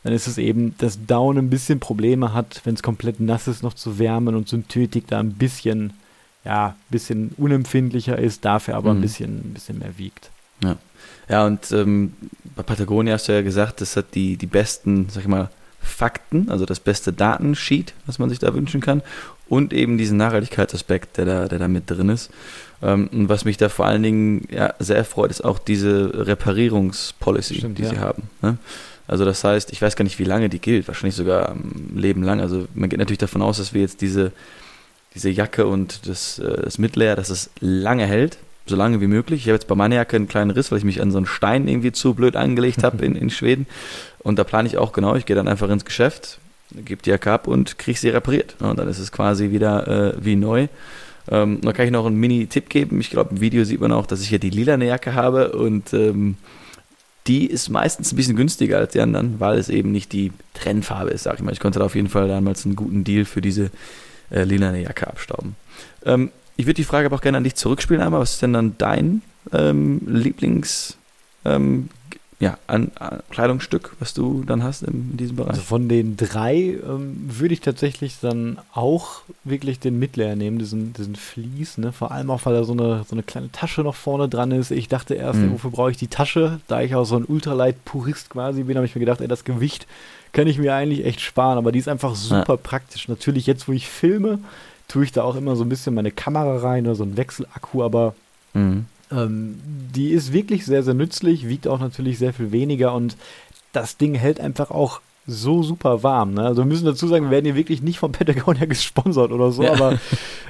[0.04, 3.62] dann ist es eben, dass Down ein bisschen Probleme hat, wenn es komplett nass ist,
[3.62, 5.92] noch zu wärmen und Synthetik da ein bisschen,
[6.44, 8.98] ja, bisschen unempfindlicher ist, dafür aber mhm.
[8.98, 10.30] ein, bisschen, ein bisschen mehr wiegt.
[10.62, 10.76] Ja,
[11.28, 12.14] ja und ähm,
[12.56, 16.50] bei Patagonia hast du ja gesagt, das hat die, die besten, sag ich mal, Fakten,
[16.50, 19.02] also das beste Datensheet, was man sich da wünschen kann,
[19.48, 22.30] und eben diesen Nachhaltigkeitsaspekt, der da, der da mit drin ist.
[22.82, 27.54] Ähm, und was mich da vor allen Dingen ja, sehr freut, ist auch diese Reparierungspolicy,
[27.56, 27.90] Stimmt, die ja.
[27.90, 28.24] sie haben.
[28.42, 28.58] Ne?
[29.06, 32.22] Also das heißt, ich weiß gar nicht, wie lange die gilt, wahrscheinlich sogar ein Leben
[32.22, 32.40] lang.
[32.40, 34.32] Also man geht natürlich davon aus, dass wir jetzt diese,
[35.14, 38.36] diese Jacke und das, äh, das Midlayer, dass es lange hält,
[38.68, 39.40] so lange wie möglich.
[39.42, 41.26] Ich habe jetzt bei meiner Jacke einen kleinen Riss, weil ich mich an so einen
[41.26, 43.66] Stein irgendwie zu blöd angelegt habe in, in Schweden.
[44.20, 46.38] Und da plane ich auch genau, ich gehe dann einfach ins Geschäft,
[46.72, 48.56] gebe die Jacke ab und kriege sie repariert.
[48.60, 50.68] Und dann ist es quasi wieder äh, wie neu.
[51.30, 53.00] Ähm, da kann ich noch einen Mini-Tipp geben.
[53.00, 55.92] Ich glaube, im Video sieht man auch, dass ich hier die lilane Jacke habe und
[55.92, 56.36] ähm,
[57.26, 61.10] die ist meistens ein bisschen günstiger als die anderen, weil es eben nicht die Trennfarbe
[61.10, 61.52] ist, sag ich mal.
[61.52, 63.70] Ich konnte da auf jeden Fall damals einen guten Deal für diese
[64.30, 65.54] äh, lilane Jacke abstauben.
[66.06, 68.20] Ähm, ich würde die Frage aber auch gerne an dich zurückspielen einmal.
[68.20, 70.96] Was ist denn dann dein ähm, Lieblings
[71.44, 71.88] ähm,
[72.40, 75.50] ja, an, an, Kleidungsstück, was du dann hast in, in diesem Bereich?
[75.50, 80.92] Also von den drei ähm, würde ich tatsächlich dann auch wirklich den Midlayer nehmen, diesen,
[80.94, 81.92] diesen Vlies, ne?
[81.92, 84.72] Vor allem auch, weil da so eine, so eine kleine Tasche noch vorne dran ist.
[84.72, 85.52] Ich dachte erst, mhm.
[85.52, 86.60] wofür brauche ich die Tasche?
[86.66, 89.86] Da ich auch so ein Ultralight-Purist quasi bin, habe ich mir gedacht, ey, das Gewicht
[90.32, 92.60] kann ich mir eigentlich echt sparen, aber die ist einfach super ja.
[92.60, 93.06] praktisch.
[93.06, 94.40] Natürlich, jetzt wo ich filme,
[94.88, 97.82] tue ich da auch immer so ein bisschen meine Kamera rein oder so ein Wechselakku,
[97.82, 98.14] aber
[98.54, 98.86] mhm.
[99.10, 99.58] Ähm,
[99.94, 103.16] die ist wirklich sehr, sehr nützlich, wiegt auch natürlich sehr viel weniger und
[103.72, 106.34] das Ding hält einfach auch so super warm.
[106.34, 106.42] Ne?
[106.42, 109.62] Also wir müssen dazu sagen, wir werden hier wirklich nicht von Patagonia gesponsert oder so,
[109.62, 109.72] ja.
[109.72, 109.92] aber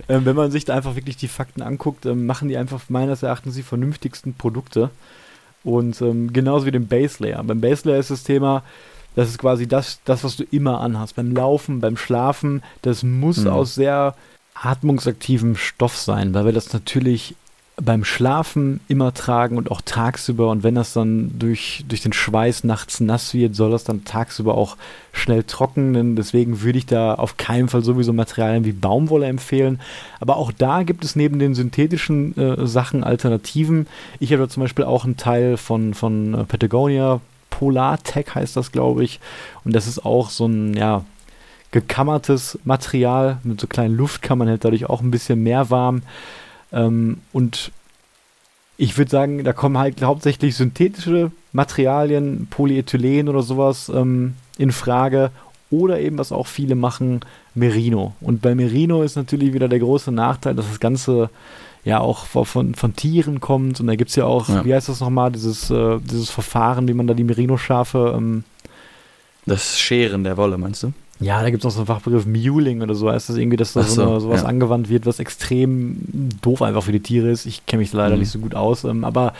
[0.08, 3.22] äh, wenn man sich da einfach wirklich die Fakten anguckt, äh, machen die einfach meines
[3.22, 4.90] Erachtens die vernünftigsten Produkte.
[5.64, 7.42] Und ähm, genauso wie den Base Layer.
[7.42, 8.62] Beim Base Layer ist das Thema,
[9.18, 11.16] das ist quasi das, das, was du immer anhast.
[11.16, 13.48] Beim Laufen, beim Schlafen, das muss mhm.
[13.48, 14.14] aus sehr
[14.54, 17.34] atmungsaktivem Stoff sein, weil wir das natürlich
[17.82, 20.50] beim Schlafen immer tragen und auch tagsüber.
[20.50, 24.54] Und wenn das dann durch, durch den Schweiß nachts nass wird, soll das dann tagsüber
[24.54, 24.76] auch
[25.12, 26.14] schnell trocknen.
[26.14, 29.80] Deswegen würde ich da auf keinen Fall sowieso Materialien wie Baumwolle empfehlen.
[30.20, 33.88] Aber auch da gibt es neben den synthetischen äh, Sachen Alternativen.
[34.20, 37.20] Ich habe da zum Beispiel auch einen Teil von, von äh, Patagonia.
[37.50, 39.20] Polartech heißt das, glaube ich.
[39.64, 41.04] Und das ist auch so ein, ja,
[41.70, 46.02] gekammertes Material mit so kleinen Luftkammern, hält dadurch auch ein bisschen mehr warm.
[46.72, 47.72] Ähm, und
[48.76, 55.30] ich würde sagen, da kommen halt hauptsächlich synthetische Materialien, Polyethylen oder sowas ähm, in Frage.
[55.70, 57.20] Oder eben, was auch viele machen,
[57.54, 58.14] Merino.
[58.22, 61.28] Und bei Merino ist natürlich wieder der große Nachteil, dass das Ganze
[61.88, 63.80] ja auch von, von Tieren kommt.
[63.80, 64.64] Und da gibt es ja auch, ja.
[64.64, 68.14] wie heißt das nochmal, dieses, äh, dieses Verfahren, wie man da die Merino-Schafe.
[68.16, 68.44] Ähm,
[69.46, 70.92] das Scheren der Wolle, meinst du?
[71.18, 73.10] Ja, da gibt es noch so einen Fachbegriff Muling oder so.
[73.10, 74.48] Heißt das irgendwie, dass da so, so sowas ja.
[74.48, 77.46] angewandt wird, was extrem doof einfach für die Tiere ist.
[77.46, 78.20] Ich kenne mich leider mhm.
[78.20, 78.84] nicht so gut aus.
[78.84, 79.32] Ähm, aber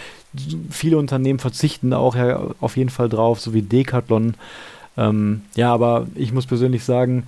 [0.71, 4.35] viele Unternehmen verzichten da auch ja auf jeden Fall drauf, so wie Decathlon.
[4.97, 7.25] Ähm, ja, aber ich muss persönlich sagen,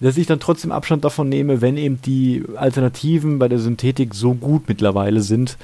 [0.00, 4.34] dass ich dann trotzdem Abstand davon nehme, wenn eben die Alternativen bei der Synthetik so
[4.34, 5.56] gut mittlerweile sind,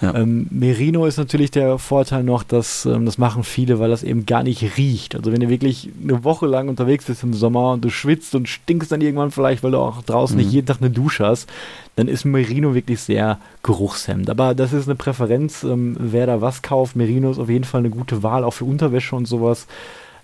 [0.00, 0.14] ja.
[0.14, 4.24] Ähm, Merino ist natürlich der Vorteil noch, dass ähm, das machen viele, weil das eben
[4.24, 5.14] gar nicht riecht.
[5.14, 8.48] Also wenn du wirklich eine Woche lang unterwegs bist im Sommer und du schwitzt und
[8.48, 10.42] stinkst dann irgendwann vielleicht, weil du auch draußen mhm.
[10.42, 11.50] nicht jeden Tag eine Dusche hast,
[11.96, 14.30] dann ist Merino wirklich sehr geruchshemmend.
[14.30, 16.96] Aber das ist eine Präferenz, ähm, wer da was kauft.
[16.96, 19.66] Merino ist auf jeden Fall eine gute Wahl, auch für Unterwäsche und sowas.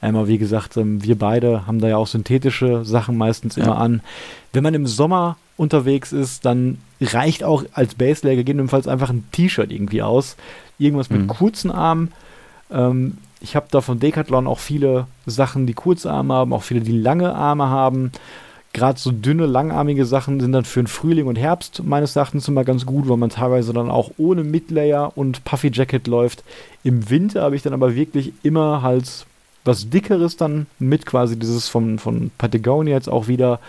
[0.00, 3.64] Einmal, wie gesagt, ähm, wir beide haben da ja auch synthetische Sachen meistens ja.
[3.64, 4.02] immer an.
[4.52, 9.70] Wenn man im Sommer unterwegs ist, dann reicht auch als Baselayer gegebenenfalls einfach ein T-Shirt
[9.70, 10.36] irgendwie aus.
[10.78, 11.28] Irgendwas mit mhm.
[11.28, 12.12] kurzen Armen.
[12.70, 16.80] Ähm, ich habe da von Decathlon auch viele Sachen, die kurze Arme haben, auch viele,
[16.80, 18.12] die lange Arme haben.
[18.72, 22.64] Gerade so dünne, langarmige Sachen sind dann für den Frühling und Herbst meines Erachtens immer
[22.64, 26.44] ganz gut, weil man teilweise dann auch ohne Midlayer und Puffy Jacket läuft.
[26.84, 29.26] Im Winter habe ich dann aber wirklich immer halt
[29.66, 33.60] was Dickeres dann mit, quasi dieses von, von Patagonia jetzt auch wieder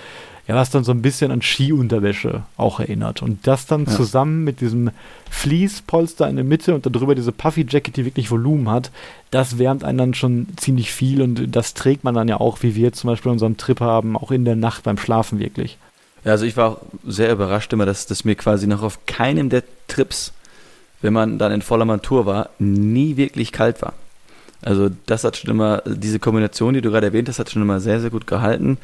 [0.48, 3.22] ja, was dann so ein bisschen an Skiunterwäsche auch erinnert.
[3.22, 3.92] Und das dann ja.
[3.92, 4.92] zusammen mit diesem
[5.30, 8.92] Fließpolster in der Mitte und darüber diese Puffy Jacket, die wirklich Volumen hat,
[9.30, 12.76] das wärmt einen dann schon ziemlich viel und das trägt man dann ja auch, wie
[12.76, 15.78] wir zum Beispiel unseren Trip haben, auch in der Nacht beim Schlafen wirklich.
[16.24, 19.50] Ja, also ich war auch sehr überrascht immer, dass das mir quasi noch auf keinem
[19.50, 20.32] der Trips,
[21.02, 23.94] wenn man dann in voller Montur war, nie wirklich kalt war.
[24.62, 27.80] Also das hat schon immer, diese Kombination, die du gerade erwähnt hast, hat schon immer
[27.80, 28.78] sehr, sehr gut gehalten.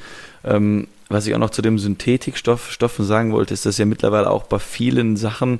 [0.43, 4.43] Ähm, was ich auch noch zu dem Synthetikstoffen sagen wollte, ist, dass ja mittlerweile auch
[4.43, 5.59] bei vielen Sachen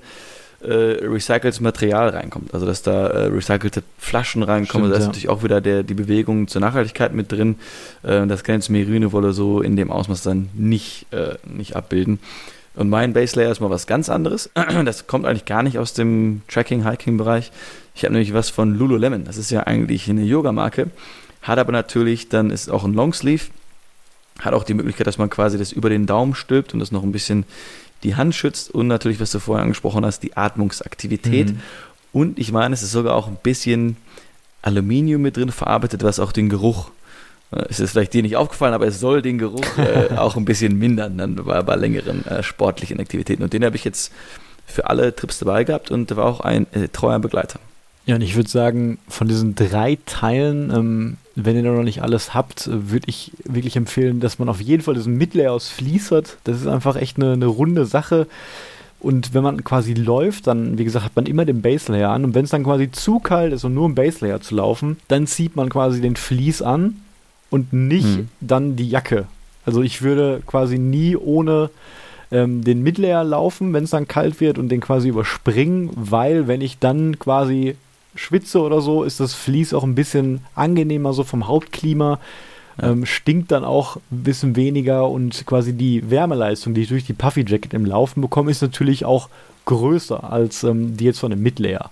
[0.63, 2.53] äh, recyceltes Material reinkommt.
[2.53, 4.87] Also dass da äh, recycelte Flaschen reinkommen.
[4.87, 5.07] Stimmt, da ist ja.
[5.07, 7.55] natürlich auch wieder der, die Bewegung zur Nachhaltigkeit mit drin.
[8.03, 12.19] Äh, das kann jetzt Merino-Wolle so in dem Ausmaß dann nicht, äh, nicht abbilden.
[12.75, 14.49] Und mein Base Layer ist mal was ganz anderes.
[14.85, 17.51] Das kommt eigentlich gar nicht aus dem Tracking-Hiking-Bereich.
[17.95, 19.25] Ich habe nämlich was von Lululemon.
[19.25, 20.89] Das ist ja eigentlich eine Yoga-Marke.
[21.41, 23.45] Hat aber natürlich, dann ist auch ein Longsleeve
[24.39, 27.03] hat auch die Möglichkeit, dass man quasi das über den Daumen stülpt und das noch
[27.03, 27.45] ein bisschen
[28.03, 31.51] die Hand schützt und natürlich, was du vorher angesprochen hast, die Atmungsaktivität.
[31.51, 31.59] Mhm.
[32.11, 33.97] Und ich meine, es ist sogar auch ein bisschen
[34.61, 36.91] Aluminium mit drin verarbeitet, was auch den Geruch,
[37.51, 40.45] äh, es ist vielleicht dir nicht aufgefallen, aber es soll den Geruch äh, auch ein
[40.45, 43.43] bisschen mindern dann bei, bei längeren äh, sportlichen Aktivitäten.
[43.43, 44.11] Und den habe ich jetzt
[44.65, 47.59] für alle Trips dabei gehabt und war auch ein äh, treuer Begleiter.
[48.05, 52.33] Ja, und ich würde sagen, von diesen drei Teilen, ähm, wenn ihr noch nicht alles
[52.33, 56.37] habt, würde ich wirklich empfehlen, dass man auf jeden Fall diesen Midlayer aus Vlies hat.
[56.43, 58.27] Das ist einfach echt eine, eine runde Sache.
[58.99, 62.23] Und wenn man quasi läuft, dann, wie gesagt, hat man immer den Baselayer an.
[62.23, 65.27] Und wenn es dann quasi zu kalt ist, um nur im Baselayer zu laufen, dann
[65.27, 67.01] zieht man quasi den Vlies an
[67.49, 68.27] und nicht hm.
[68.41, 69.27] dann die Jacke.
[69.65, 71.69] Also ich würde quasi nie ohne
[72.31, 76.61] ähm, den Midlayer laufen, wenn es dann kalt wird und den quasi überspringen, weil wenn
[76.61, 77.75] ich dann quasi
[78.15, 82.19] schwitze oder so, ist das Vlies auch ein bisschen angenehmer so vom Hauptklima.
[82.81, 87.13] Ähm, stinkt dann auch ein bisschen weniger und quasi die Wärmeleistung, die ich durch die
[87.13, 89.29] Puffy Jacket im Laufen bekomme, ist natürlich auch
[89.65, 91.91] größer als ähm, die jetzt von dem Midlayer.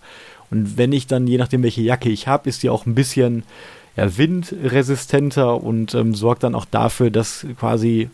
[0.49, 3.43] Und wenn ich dann, je nachdem welche Jacke ich habe, ist die auch ein bisschen
[3.95, 8.09] ja, windresistenter und ähm, sorgt dann auch dafür, dass quasi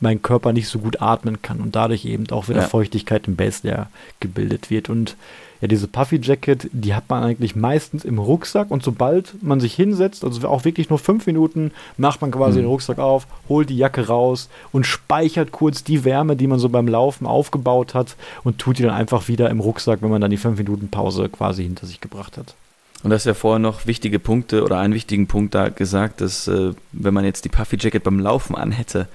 [0.00, 2.68] mein Körper nicht so gut atmen kann und dadurch eben auch wieder ja.
[2.68, 3.88] Feuchtigkeit im Base Layer
[4.20, 4.90] gebildet wird.
[4.90, 5.16] Und
[5.62, 9.74] ja, diese Puffy Jacket, die hat man eigentlich meistens im Rucksack und sobald man sich
[9.74, 12.64] hinsetzt, also auch wirklich nur fünf Minuten, macht man quasi mhm.
[12.64, 16.68] den Rucksack auf, holt die Jacke raus und speichert kurz die Wärme, die man so
[16.68, 20.32] beim Laufen aufgebaut hat und tut die dann einfach wieder im Rucksack, wenn man dann
[20.32, 22.56] die fünf Minuten Pause quasi hinter sich gebracht hat.
[23.04, 26.48] Und das ist ja vorher noch wichtige Punkte oder einen wichtigen Punkt da gesagt, dass
[26.48, 29.06] äh, wenn man jetzt die Puffy Jacket beim Laufen anhätte,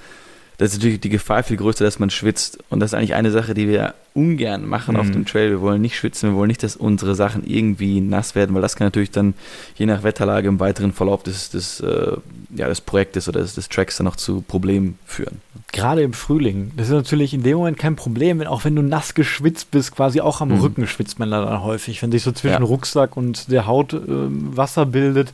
[0.58, 2.58] das ist natürlich die Gefahr viel größer, dass man schwitzt.
[2.70, 5.00] Und das ist eigentlich eine Sache, die wir ungern machen mhm.
[5.00, 5.52] auf dem Trail.
[5.52, 8.76] Wir wollen nicht schwitzen, wir wollen nicht, dass unsere Sachen irgendwie nass werden, weil das
[8.76, 9.36] kann natürlich dann
[9.76, 12.18] je nach Wetterlage im weiteren Verlauf des, des, äh,
[12.56, 15.42] ja, des Projektes oder des, des Tracks dann noch zu Problemen führen.
[15.72, 16.72] Gerade im Frühling.
[16.76, 20.22] Das ist natürlich in dem Moment kein Problem, auch wenn du nass geschwitzt bist, quasi
[20.22, 20.62] auch am mhm.
[20.62, 22.68] Rücken schwitzt man dann häufig, wenn sich so zwischen ja.
[22.68, 25.34] Rucksack und der Haut äh, Wasser bildet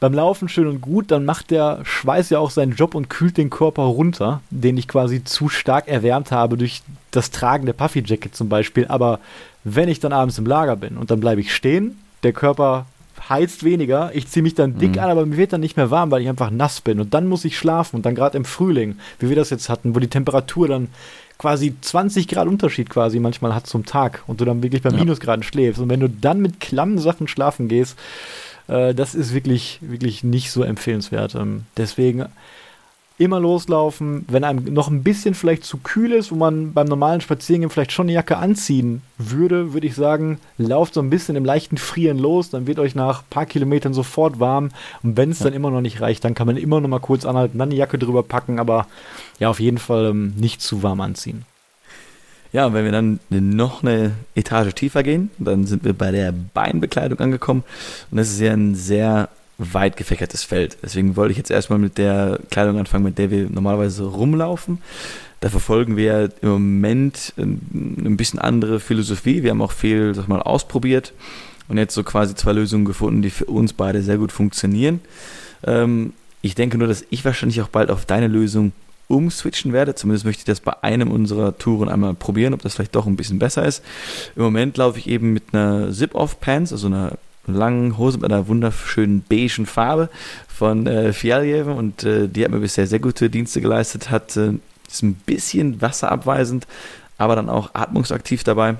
[0.00, 3.36] beim Laufen schön und gut, dann macht der Schweiß ja auch seinen Job und kühlt
[3.36, 8.02] den Körper runter, den ich quasi zu stark erwärmt habe durch das Tragen der Puffy
[8.04, 8.86] Jacket zum Beispiel.
[8.88, 9.20] Aber
[9.64, 12.86] wenn ich dann abends im Lager bin und dann bleibe ich stehen, der Körper
[13.28, 14.98] heizt weniger, ich ziehe mich dann dick mhm.
[14.98, 17.00] an, aber mir wird dann nicht mehr warm, weil ich einfach nass bin.
[17.00, 19.94] Und dann muss ich schlafen und dann gerade im Frühling, wie wir das jetzt hatten,
[19.94, 20.88] wo die Temperatur dann
[21.38, 25.42] quasi 20 Grad Unterschied quasi manchmal hat zum Tag und du dann wirklich bei Minusgraden
[25.42, 25.48] ja.
[25.48, 25.80] schläfst.
[25.80, 27.98] Und wenn du dann mit klammen Sachen schlafen gehst,
[28.68, 31.34] äh, das ist wirklich, wirklich nicht so empfehlenswert.
[31.34, 32.26] Ähm, deswegen
[33.18, 37.20] immer loslaufen, wenn einem noch ein bisschen vielleicht zu kühl ist, wo man beim normalen
[37.22, 41.44] Spazierengehen vielleicht schon eine Jacke anziehen würde, würde ich sagen, lauft so ein bisschen im
[41.44, 44.70] leichten Frieren los, dann wird euch nach ein paar Kilometern sofort warm
[45.02, 45.44] und wenn es ja.
[45.44, 47.76] dann immer noch nicht reicht, dann kann man immer noch mal kurz anhalten, dann die
[47.76, 48.86] Jacke drüber packen, aber
[49.38, 51.46] ja, auf jeden Fall ähm, nicht zu warm anziehen.
[52.52, 57.18] Ja, wenn wir dann noch eine Etage tiefer gehen, dann sind wir bei der Beinbekleidung
[57.18, 57.64] angekommen.
[58.10, 59.28] Und das ist ja ein sehr
[59.58, 60.76] weit gefächertes Feld.
[60.82, 64.78] Deswegen wollte ich jetzt erstmal mit der Kleidung anfangen, mit der wir normalerweise rumlaufen.
[65.40, 69.42] Da verfolgen wir im Moment ein bisschen andere Philosophie.
[69.42, 71.12] Wir haben auch viel sag mal, ausprobiert
[71.68, 75.00] und jetzt so quasi zwei Lösungen gefunden, die für uns beide sehr gut funktionieren.
[75.64, 78.72] Ähm, ich denke nur, dass ich wahrscheinlich auch bald auf deine Lösung
[79.08, 79.94] umswitchen werde.
[79.94, 83.16] Zumindest möchte ich das bei einem unserer Touren einmal probieren, ob das vielleicht doch ein
[83.16, 83.82] bisschen besser ist.
[84.34, 87.12] Im Moment laufe ich eben mit einer Zip-Off-Pants, also einer
[87.46, 90.08] langen Hose mit einer wunderschönen beigen Farbe
[90.48, 94.54] von äh, Fialjev und äh, die hat mir bisher sehr gute Dienste geleistet, hat, äh,
[94.88, 96.66] ist ein bisschen wasserabweisend,
[97.18, 98.76] aber dann auch atmungsaktiv dabei.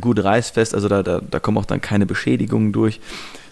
[0.00, 3.00] Gut reißfest, also da, da, da kommen auch dann keine Beschädigungen durch.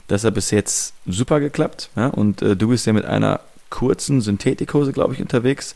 [0.09, 1.91] Das hat bis jetzt super geklappt.
[1.95, 2.09] Ja?
[2.09, 3.41] Und äh, du bist ja mit einer
[3.73, 5.75] kurzen Synthetikhose, glaube ich, unterwegs.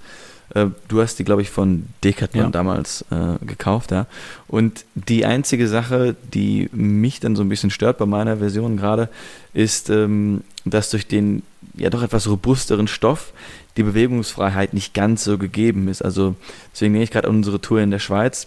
[0.54, 2.50] Äh, du hast die, glaube ich, von Decathlon ja.
[2.50, 4.06] damals äh, gekauft, ja.
[4.46, 9.08] Und die einzige Sache, die mich dann so ein bisschen stört bei meiner Version gerade,
[9.54, 11.42] ist, ähm, dass durch den
[11.74, 13.32] ja doch etwas robusteren Stoff
[13.76, 16.02] die Bewegungsfreiheit nicht ganz so gegeben ist.
[16.02, 16.36] Also
[16.72, 18.46] deswegen nehme ich gerade unsere Tour in der Schweiz.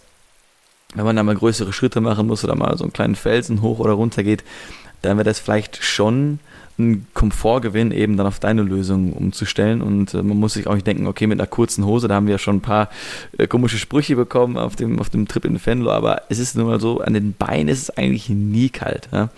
[0.96, 3.80] Wenn man da mal größere Schritte machen muss oder mal so einen kleinen Felsen hoch
[3.80, 4.44] oder runter geht,
[5.02, 6.40] dann wäre das vielleicht schon
[6.80, 9.82] einen Komfortgewinn eben dann auf deine Lösung umzustellen.
[9.82, 12.28] Und äh, man muss sich auch nicht denken, okay, mit einer kurzen Hose, da haben
[12.28, 12.90] wir ja schon ein paar
[13.38, 16.68] äh, komische Sprüche bekommen auf dem, auf dem Trip in Fenlo, aber es ist nun
[16.68, 19.10] mal so, an den Beinen ist es eigentlich nie kalt.
[19.12, 19.30] Ja?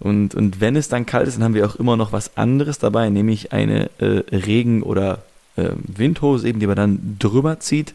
[0.00, 2.78] Und, und wenn es dann kalt ist, dann haben wir auch immer noch was anderes
[2.78, 5.18] dabei, nämlich eine äh, Regen- oder
[5.56, 7.94] äh, Windhose, eben, die man dann drüber zieht.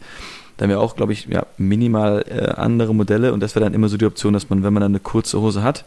[0.56, 3.74] Da haben wir auch, glaube ich, ja, minimal äh, andere Modelle und das wäre dann
[3.74, 5.84] immer so die Option, dass man, wenn man dann eine kurze Hose hat,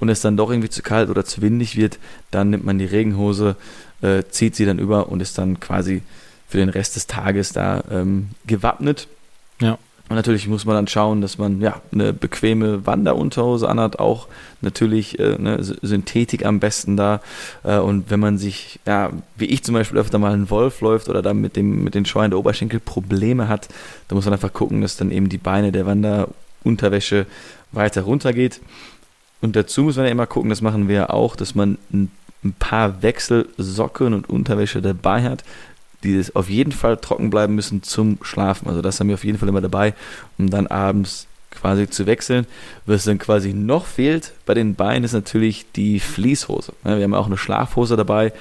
[0.00, 1.98] und es dann doch irgendwie zu kalt oder zu windig wird,
[2.30, 3.56] dann nimmt man die Regenhose,
[4.02, 6.02] äh, zieht sie dann über und ist dann quasi
[6.48, 9.06] für den Rest des Tages da ähm, gewappnet.
[9.60, 9.78] Ja.
[10.10, 14.26] Und natürlich muss man dann schauen, dass man ja eine bequeme Wanderunterhose anhat, auch
[14.60, 17.20] natürlich äh, eine Synthetik am besten da.
[17.62, 21.08] Äh, und wenn man sich, ja, wie ich zum Beispiel öfter mal einen Wolf läuft
[21.08, 23.68] oder da mit dem mit den Schweinen der Oberschenkel Probleme hat,
[24.08, 27.26] dann muss man einfach gucken, dass dann eben die Beine der Wanderunterwäsche
[27.70, 28.60] weiter runter geht.
[29.40, 32.10] Und dazu muss man ja immer gucken, das machen wir ja auch, dass man ein,
[32.58, 35.44] paar Wechselsocken und Unterwäsche dabei hat,
[36.02, 38.66] die auf jeden Fall trocken bleiben müssen zum Schlafen.
[38.66, 39.92] Also das haben wir auf jeden Fall immer dabei,
[40.38, 42.46] um dann abends quasi zu wechseln.
[42.86, 46.72] Was dann quasi noch fehlt bei den Beinen ist natürlich die Fließhose.
[46.82, 48.32] wir haben auch eine Schlafhose dabei.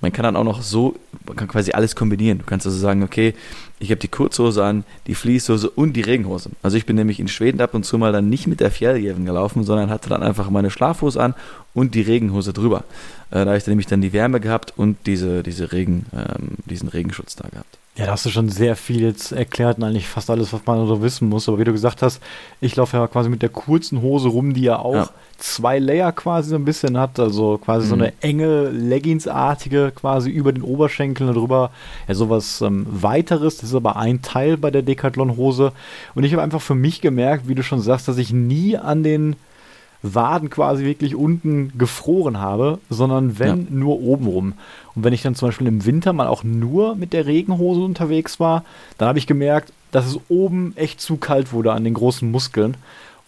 [0.00, 0.94] Man kann dann auch noch so,
[1.26, 2.38] man kann quasi alles kombinieren.
[2.38, 3.34] Du kannst also sagen, okay,
[3.80, 6.50] ich habe die Kurzhose an, die Fließhose und die Regenhose.
[6.62, 9.24] Also ich bin nämlich in Schweden ab und zu mal dann nicht mit der Fjälljeven
[9.24, 11.34] gelaufen, sondern hatte dann einfach meine Schlafhose an
[11.74, 12.84] und die Regenhose drüber.
[13.30, 16.56] Äh, da habe ich dann nämlich dann die Wärme gehabt und diese, diese Regen, ähm,
[16.66, 17.78] diesen Regenschutz da gehabt.
[17.98, 20.86] Ja, da hast du schon sehr viel jetzt erklärt und eigentlich fast alles, was man
[20.86, 21.48] so wissen muss.
[21.48, 22.22] Aber wie du gesagt hast,
[22.60, 25.10] ich laufe ja quasi mit der kurzen Hose rum, die ja auch ja.
[25.36, 27.18] zwei Layer quasi so ein bisschen hat.
[27.18, 27.88] Also quasi mhm.
[27.88, 31.72] so eine enge Leggingsartige quasi über den Oberschenkeln drüber.
[32.06, 33.56] Ja, sowas ähm, weiteres.
[33.56, 35.72] Das ist aber ein Teil bei der Decathlon-Hose.
[36.14, 39.02] Und ich habe einfach für mich gemerkt, wie du schon sagst, dass ich nie an
[39.02, 39.34] den
[40.02, 43.66] Waden quasi wirklich unten gefroren habe, sondern wenn ja.
[43.70, 44.52] nur oben rum.
[44.94, 48.38] Und wenn ich dann zum Beispiel im Winter mal auch nur mit der Regenhose unterwegs
[48.38, 48.64] war,
[48.96, 52.76] dann habe ich gemerkt, dass es oben echt zu kalt wurde an den großen Muskeln.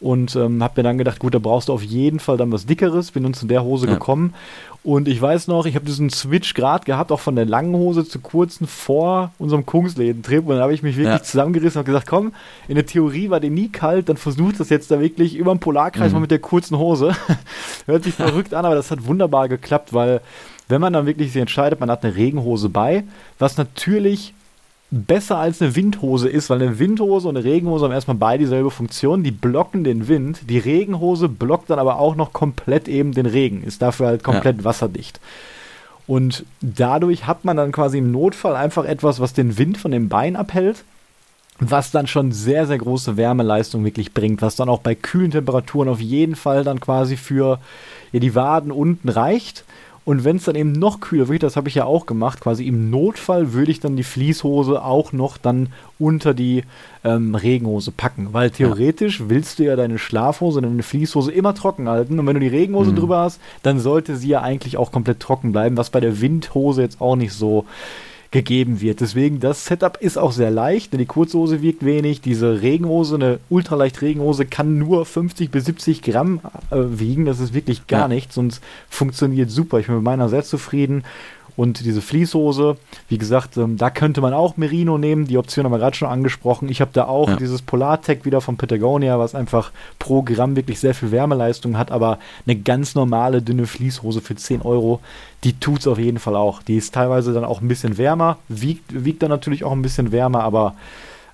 [0.00, 2.66] Und ähm, habe mir dann gedacht, gut, da brauchst du auf jeden Fall dann was
[2.66, 3.10] Dickeres.
[3.10, 3.94] Bin dann zu der Hose ja.
[3.94, 4.34] gekommen
[4.82, 8.06] und ich weiß noch, ich habe diesen Switch gerade gehabt, auch von der langen Hose
[8.06, 10.46] zur kurzen vor unserem Kungsläden-Trip.
[10.46, 11.22] Und dann habe ich mich wirklich ja.
[11.22, 12.32] zusammengerissen und gesagt, komm,
[12.66, 15.60] in der Theorie war dir nie kalt, dann versuch das jetzt da wirklich über den
[15.60, 16.14] Polarkreis mhm.
[16.14, 17.14] mal mit der kurzen Hose.
[17.86, 20.22] Hört sich verrückt an, aber das hat wunderbar geklappt, weil
[20.68, 23.04] wenn man dann wirklich sich entscheidet, man hat eine Regenhose bei,
[23.38, 24.32] was natürlich
[24.90, 28.70] besser als eine Windhose ist, weil eine Windhose und eine Regenhose haben erstmal beide dieselbe
[28.70, 29.22] Funktion.
[29.22, 30.40] Die blocken den Wind.
[30.48, 34.58] Die Regenhose blockt dann aber auch noch komplett eben den Regen, ist dafür halt komplett
[34.58, 34.64] ja.
[34.64, 35.20] wasserdicht.
[36.06, 40.08] Und dadurch hat man dann quasi im Notfall einfach etwas, was den Wind von dem
[40.08, 40.82] Bein abhält,
[41.60, 45.88] was dann schon sehr, sehr große Wärmeleistung wirklich bringt, was dann auch bei kühlen Temperaturen
[45.88, 47.60] auf jeden Fall dann quasi für
[48.10, 49.64] ja, die Waden unten reicht
[50.04, 52.66] und wenn es dann eben noch kühler wird, das habe ich ja auch gemacht, quasi
[52.66, 56.64] im Notfall würde ich dann die Fließhose auch noch dann unter die
[57.04, 58.28] ähm, Regenhose packen.
[58.32, 59.28] Weil theoretisch ja.
[59.28, 62.18] willst du ja deine Schlafhose, deine Fließhose immer trocken halten.
[62.18, 62.96] Und wenn du die Regenhose mhm.
[62.96, 66.80] drüber hast, dann sollte sie ja eigentlich auch komplett trocken bleiben, was bei der Windhose
[66.80, 67.66] jetzt auch nicht so
[68.30, 69.00] gegeben wird.
[69.00, 72.20] Deswegen, das Setup ist auch sehr leicht, denn die Kurzhose wiegt wenig.
[72.20, 77.24] Diese Regenhose, eine ultraleicht Regenhose, kann nur 50 bis 70 Gramm äh, wiegen.
[77.24, 78.08] Das ist wirklich gar ja.
[78.08, 79.80] nichts und funktioniert super.
[79.80, 81.04] Ich bin mit meiner sehr zufrieden.
[81.60, 82.78] Und diese Fließhose,
[83.10, 85.26] wie gesagt, ähm, da könnte man auch Merino nehmen.
[85.26, 86.70] Die Option haben wir gerade schon angesprochen.
[86.70, 87.36] Ich habe da auch ja.
[87.36, 92.18] dieses Polartec wieder von Patagonia, was einfach pro Gramm wirklich sehr viel Wärmeleistung hat, aber
[92.46, 95.00] eine ganz normale dünne Fließhose für 10 Euro,
[95.44, 96.62] die tut es auf jeden Fall auch.
[96.62, 100.12] Die ist teilweise dann auch ein bisschen wärmer, wiegt, wiegt dann natürlich auch ein bisschen
[100.12, 100.76] wärmer, aber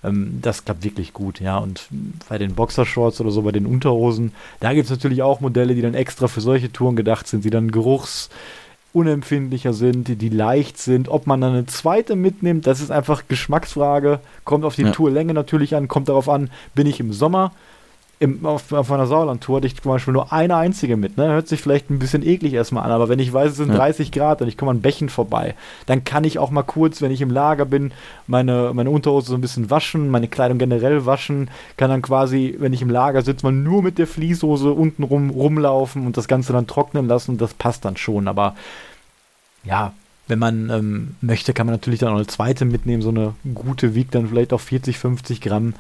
[0.03, 1.59] ähm, das klappt wirklich gut, ja.
[1.59, 1.87] Und
[2.29, 5.83] bei den Boxershorts oder so, bei den Unterhosen, da gibt es natürlich auch Modelle, die
[5.83, 8.29] dann extra für solche Touren gedacht sind, die dann Geruchs
[8.97, 11.11] unempfindlicher sind, die leicht sind.
[11.11, 14.21] Ob man dann eine zweite mitnimmt, das ist einfach Geschmacksfrage.
[14.45, 14.91] Kommt auf die ja.
[14.91, 17.53] Tourlänge natürlich an, kommt darauf an, bin ich im Sommer
[18.19, 21.19] im, auf, auf einer Sauerland-Tour hatte ich zum Beispiel nur eine einzige mit.
[21.19, 21.29] Ne?
[21.29, 23.77] Hört sich vielleicht ein bisschen eklig erstmal an, aber wenn ich weiß, es sind ja.
[23.77, 25.55] 30 Grad und ich komme an Bächen vorbei,
[25.85, 27.93] dann kann ich auch mal kurz, wenn ich im Lager bin,
[28.27, 32.73] meine, meine Unterhose so ein bisschen waschen, meine Kleidung generell waschen, kann dann quasi, wenn
[32.73, 36.55] ich im Lager sitze, mal nur mit der Fließhose unten rum rumlaufen und das Ganze
[36.55, 37.37] dann trocknen lassen.
[37.37, 38.57] Das passt dann schon, aber
[39.63, 39.93] ja,
[40.29, 43.03] wenn man ähm, möchte, kann man natürlich dann auch eine zweite mitnehmen.
[43.03, 45.75] So eine gute wiegt dann vielleicht auch 40, 50 Gramm.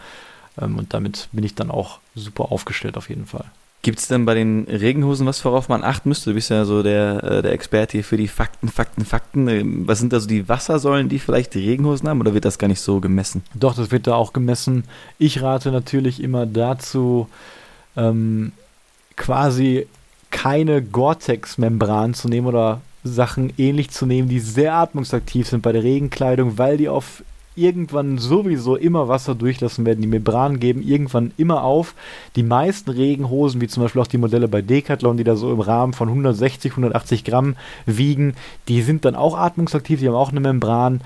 [0.60, 3.44] Ähm, und damit bin ich dann auch super aufgestellt auf jeden Fall.
[3.82, 6.30] Gibt es denn bei den Regenhosen was, worauf man achten müsste?
[6.30, 9.46] Du bist ja so der, äh, der Experte hier für die Fakten, Fakten, Fakten.
[9.46, 12.68] Ähm, was sind also die Wassersäulen, die vielleicht die Regenhosen haben oder wird das gar
[12.68, 13.44] nicht so gemessen?
[13.54, 14.84] Doch, das wird da auch gemessen.
[15.18, 17.28] Ich rate natürlich immer dazu,
[17.96, 18.52] ähm,
[19.14, 19.86] quasi
[20.30, 25.84] keine Gore-Tex-Membran zu nehmen oder Sachen ähnlich zu nehmen, die sehr atmungsaktiv sind bei der
[25.84, 27.22] Regenkleidung, weil die auf
[27.56, 30.00] irgendwann sowieso immer Wasser durchlassen werden.
[30.00, 31.94] Die Membranen geben irgendwann immer auf.
[32.36, 35.60] Die meisten Regenhosen, wie zum Beispiel auch die Modelle bei Decathlon, die da so im
[35.60, 38.34] Rahmen von 160, 180 Gramm wiegen,
[38.68, 41.00] die sind dann auch atmungsaktiv, die haben auch eine Membran.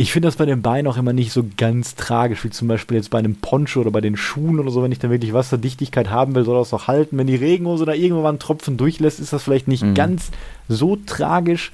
[0.00, 2.96] Ich finde das bei den Beinen auch immer nicht so ganz tragisch, wie zum Beispiel
[2.96, 6.08] jetzt bei einem Poncho oder bei den Schuhen oder so, wenn ich dann wirklich Wasserdichtigkeit
[6.08, 7.18] haben will, soll das auch halten.
[7.18, 9.94] Wenn die Regenhose da irgendwann einen Tropfen durchlässt, ist das vielleicht nicht mhm.
[9.94, 10.30] ganz
[10.68, 11.72] so tragisch.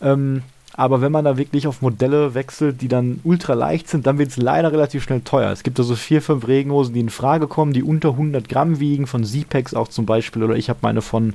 [0.00, 0.44] Ähm,
[0.78, 4.30] aber wenn man da wirklich auf Modelle wechselt, die dann ultra leicht sind, dann wird
[4.30, 5.50] es leider relativ schnell teuer.
[5.50, 9.08] Es gibt also vier, fünf Regenhosen, die in Frage kommen, die unter 100 Gramm wiegen,
[9.08, 10.44] von Z-Packs auch zum Beispiel.
[10.44, 11.34] Oder ich habe meine von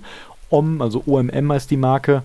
[0.50, 2.24] OM, also OMM heißt die Marke.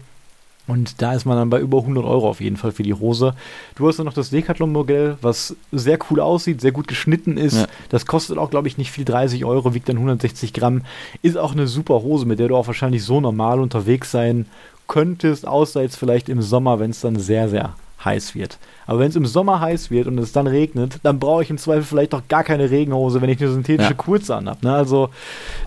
[0.69, 3.35] Und da ist man dann bei über 100 Euro auf jeden Fall für die Hose.
[3.75, 7.57] Du hast dann noch das Decathlon-Modell, was sehr cool aussieht, sehr gut geschnitten ist.
[7.57, 7.66] Ja.
[7.89, 10.83] Das kostet auch, glaube ich, nicht viel, 30 Euro, wiegt dann 160 Gramm.
[11.23, 14.47] Ist auch eine super Hose, mit der du auch wahrscheinlich so normal unterwegs sein
[14.89, 17.74] könntest, außer jetzt vielleicht im Sommer, wenn es dann sehr, sehr
[18.05, 18.59] heiß wird.
[18.86, 21.59] Aber wenn es im Sommer heiß wird und es dann regnet, dann brauche ich im
[21.59, 23.97] Zweifel vielleicht auch gar keine Regenhose, wenn ich eine synthetische ja.
[23.97, 24.66] Kurze anhabe.
[24.66, 24.72] Ne?
[24.72, 25.11] Also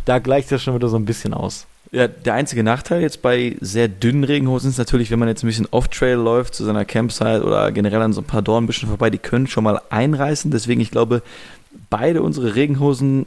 [0.06, 1.68] da gleicht das schon wieder so ein bisschen aus.
[1.94, 5.48] Ja, der einzige Nachteil jetzt bei sehr dünnen Regenhosen ist natürlich, wenn man jetzt ein
[5.48, 9.18] bisschen Off-Trail läuft zu seiner Campsite oder generell an so ein paar Dornbüschen vorbei, die
[9.18, 10.52] können schon mal einreißen.
[10.52, 11.22] Deswegen, ich glaube,
[11.90, 13.26] beide unsere Regenhosen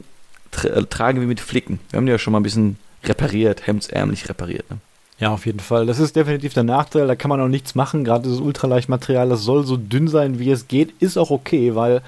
[0.49, 1.79] tra tragen wir mit Flicken.
[1.91, 4.67] Wir haben die ja schon mal ein bisschen repariert, hemdsärmlich repariert.
[4.71, 4.77] Ne?
[5.19, 5.85] Ja, auf jeden Fall.
[5.85, 7.07] Das ist definitiv der Nachteil.
[7.07, 8.03] Da kann man auch nichts machen.
[8.03, 12.01] Gerade das Ultraleichtmaterial, das soll so dünn sein, wie es geht, ist auch okay, weil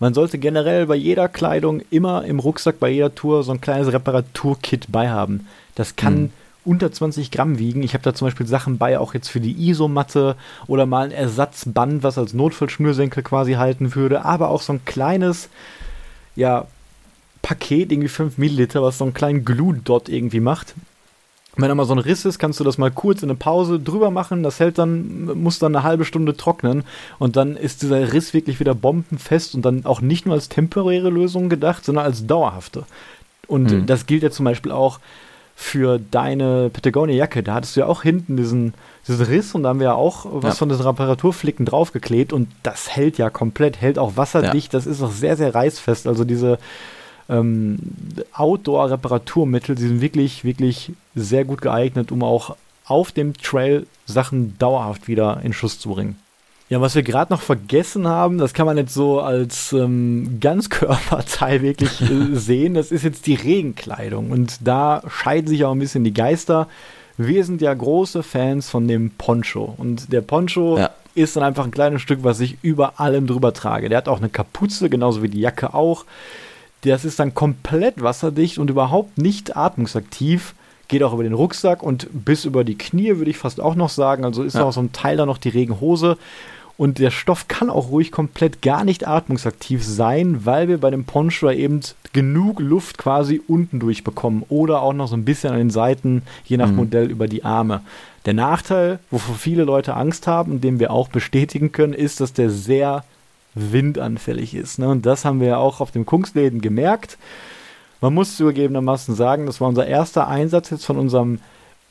[0.00, 3.92] man sollte generell bei jeder Kleidung immer im Rucksack bei jeder Tour so ein kleines
[3.92, 5.46] Reparaturkit beihaben.
[5.74, 6.30] Das kann mhm.
[6.64, 7.82] unter 20 Gramm wiegen.
[7.82, 10.36] Ich habe da zum Beispiel Sachen bei, auch jetzt für die Isomatte
[10.66, 15.50] oder mal ein Ersatzband, was als Notfallschnürsenkel quasi halten würde, aber auch so ein kleines,
[16.36, 16.66] ja,
[17.42, 20.74] Paket, irgendwie 5 Milliliter, was so einen kleinen Glue-Dot irgendwie macht
[21.56, 23.80] wenn da mal so ein Riss ist, kannst du das mal kurz in eine Pause
[23.80, 24.42] drüber machen.
[24.42, 26.84] Das hält dann, muss dann eine halbe Stunde trocknen.
[27.18, 31.08] Und dann ist dieser Riss wirklich wieder bombenfest und dann auch nicht nur als temporäre
[31.08, 32.84] Lösung gedacht, sondern als dauerhafte.
[33.48, 33.86] Und mhm.
[33.86, 35.00] das gilt ja zum Beispiel auch
[35.58, 37.42] für deine Patagonia-Jacke.
[37.42, 38.74] Da hattest du ja auch hinten diesen,
[39.08, 40.58] diesen Riss und da haben wir ja auch was ja.
[40.58, 44.74] von diesen Reparaturflicken draufgeklebt und das hält ja komplett, hält auch wasserdicht.
[44.74, 44.78] Ja.
[44.78, 46.06] Das ist auch sehr, sehr reißfest.
[46.06, 46.58] Also diese
[47.28, 47.78] ähm,
[48.32, 52.56] Outdoor-Reparaturmittel, die sind wirklich, wirklich sehr gut geeignet, um auch
[52.86, 56.16] auf dem Trail Sachen dauerhaft wieder in Schuss zu bringen.
[56.68, 61.62] Ja, was wir gerade noch vergessen haben, das kann man jetzt so als ähm, Ganzkörperteil
[61.62, 64.30] wirklich äh, sehen, das ist jetzt die Regenkleidung.
[64.30, 66.66] Und da scheiden sich auch ein bisschen die Geister.
[67.18, 69.74] Wir sind ja große Fans von dem Poncho.
[69.76, 70.90] Und der Poncho ja.
[71.14, 73.88] ist dann einfach ein kleines Stück, was ich über allem drüber trage.
[73.88, 76.04] Der hat auch eine Kapuze, genauso wie die Jacke auch.
[76.82, 80.54] Das ist dann komplett wasserdicht und überhaupt nicht atmungsaktiv.
[80.88, 83.88] Geht auch über den Rucksack und bis über die Knie, würde ich fast auch noch
[83.88, 84.24] sagen.
[84.24, 84.62] Also ist ja.
[84.62, 86.16] auch so ein Teil da noch die Regenhose.
[86.78, 91.04] Und der Stoff kann auch ruhig komplett gar nicht atmungsaktiv sein, weil wir bei dem
[91.04, 91.80] Poncho eben
[92.12, 96.58] genug Luft quasi unten durchbekommen oder auch noch so ein bisschen an den Seiten, je
[96.58, 96.76] nach mhm.
[96.76, 97.80] Modell über die Arme.
[98.26, 102.32] Der Nachteil, wovor viele Leute Angst haben und den wir auch bestätigen können, ist, dass
[102.32, 103.04] der sehr
[103.56, 104.78] windanfällig ist.
[104.78, 104.88] Ne?
[104.88, 107.18] Und das haben wir ja auch auf dem Kungsläden gemerkt.
[108.00, 111.40] Man muss zugegebenermaßen sagen, das war unser erster Einsatz jetzt von unserem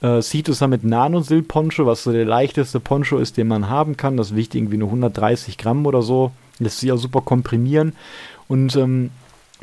[0.02, 3.98] äh, Ceto Summit Nano Silk Poncho, was so der leichteste Poncho ist, den man haben
[3.98, 4.16] kann.
[4.16, 6.32] Das wiegt irgendwie nur 130 Gramm oder so.
[6.60, 7.94] Lässt sich auch super komprimieren.
[8.48, 9.10] Und ähm,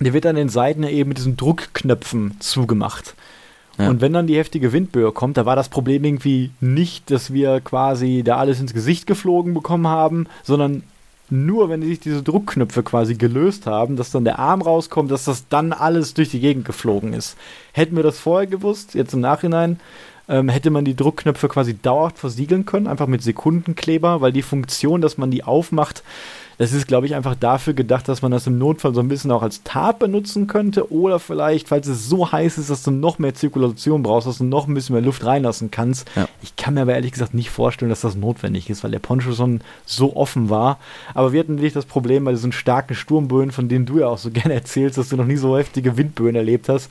[0.00, 3.14] der wird an den Seiten eben mit diesen Druckknöpfen zugemacht.
[3.78, 3.88] Ja.
[3.88, 7.60] Und wenn dann die heftige Windböe kommt, da war das Problem irgendwie nicht, dass wir
[7.60, 10.82] quasi da alles ins Gesicht geflogen bekommen haben, sondern
[11.32, 15.48] nur wenn sich diese Druckknöpfe quasi gelöst haben, dass dann der Arm rauskommt, dass das
[15.48, 17.36] dann alles durch die Gegend geflogen ist.
[17.72, 19.80] Hätten wir das vorher gewusst, jetzt im Nachhinein,
[20.32, 25.02] ähm, hätte man die Druckknöpfe quasi dauerhaft versiegeln können, einfach mit Sekundenkleber, weil die Funktion,
[25.02, 26.02] dass man die aufmacht,
[26.58, 29.30] das ist, glaube ich, einfach dafür gedacht, dass man das im Notfall so ein bisschen
[29.30, 33.18] auch als Tat benutzen könnte oder vielleicht, falls es so heiß ist, dass du noch
[33.18, 36.08] mehr Zirkulation brauchst, dass du noch ein bisschen mehr Luft reinlassen kannst.
[36.14, 36.28] Ja.
[36.42, 39.32] Ich kann mir aber ehrlich gesagt nicht vorstellen, dass das notwendig ist, weil der Poncho
[39.32, 40.78] schon so offen war.
[41.14, 44.18] Aber wir hatten wirklich das Problem bei diesen starken Sturmböen, von denen du ja auch
[44.18, 46.90] so gerne erzählst, dass du noch nie so heftige Windböen erlebt hast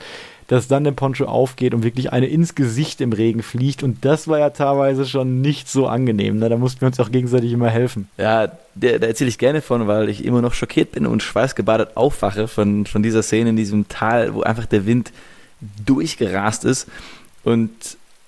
[0.52, 3.84] dass dann der Poncho aufgeht und wirklich eine ins Gesicht im Regen fliegt.
[3.84, 6.40] Und das war ja teilweise schon nicht so angenehm.
[6.40, 6.50] Ne?
[6.50, 8.10] Da mussten wir uns auch gegenseitig immer helfen.
[8.18, 12.50] Ja, da erzähle ich gerne von, weil ich immer noch schockiert bin und schweißgebadet aufwache
[12.50, 15.14] von, von dieser Szene in diesem Tal, wo einfach der Wind
[15.86, 16.90] durchgerast ist.
[17.46, 17.72] Und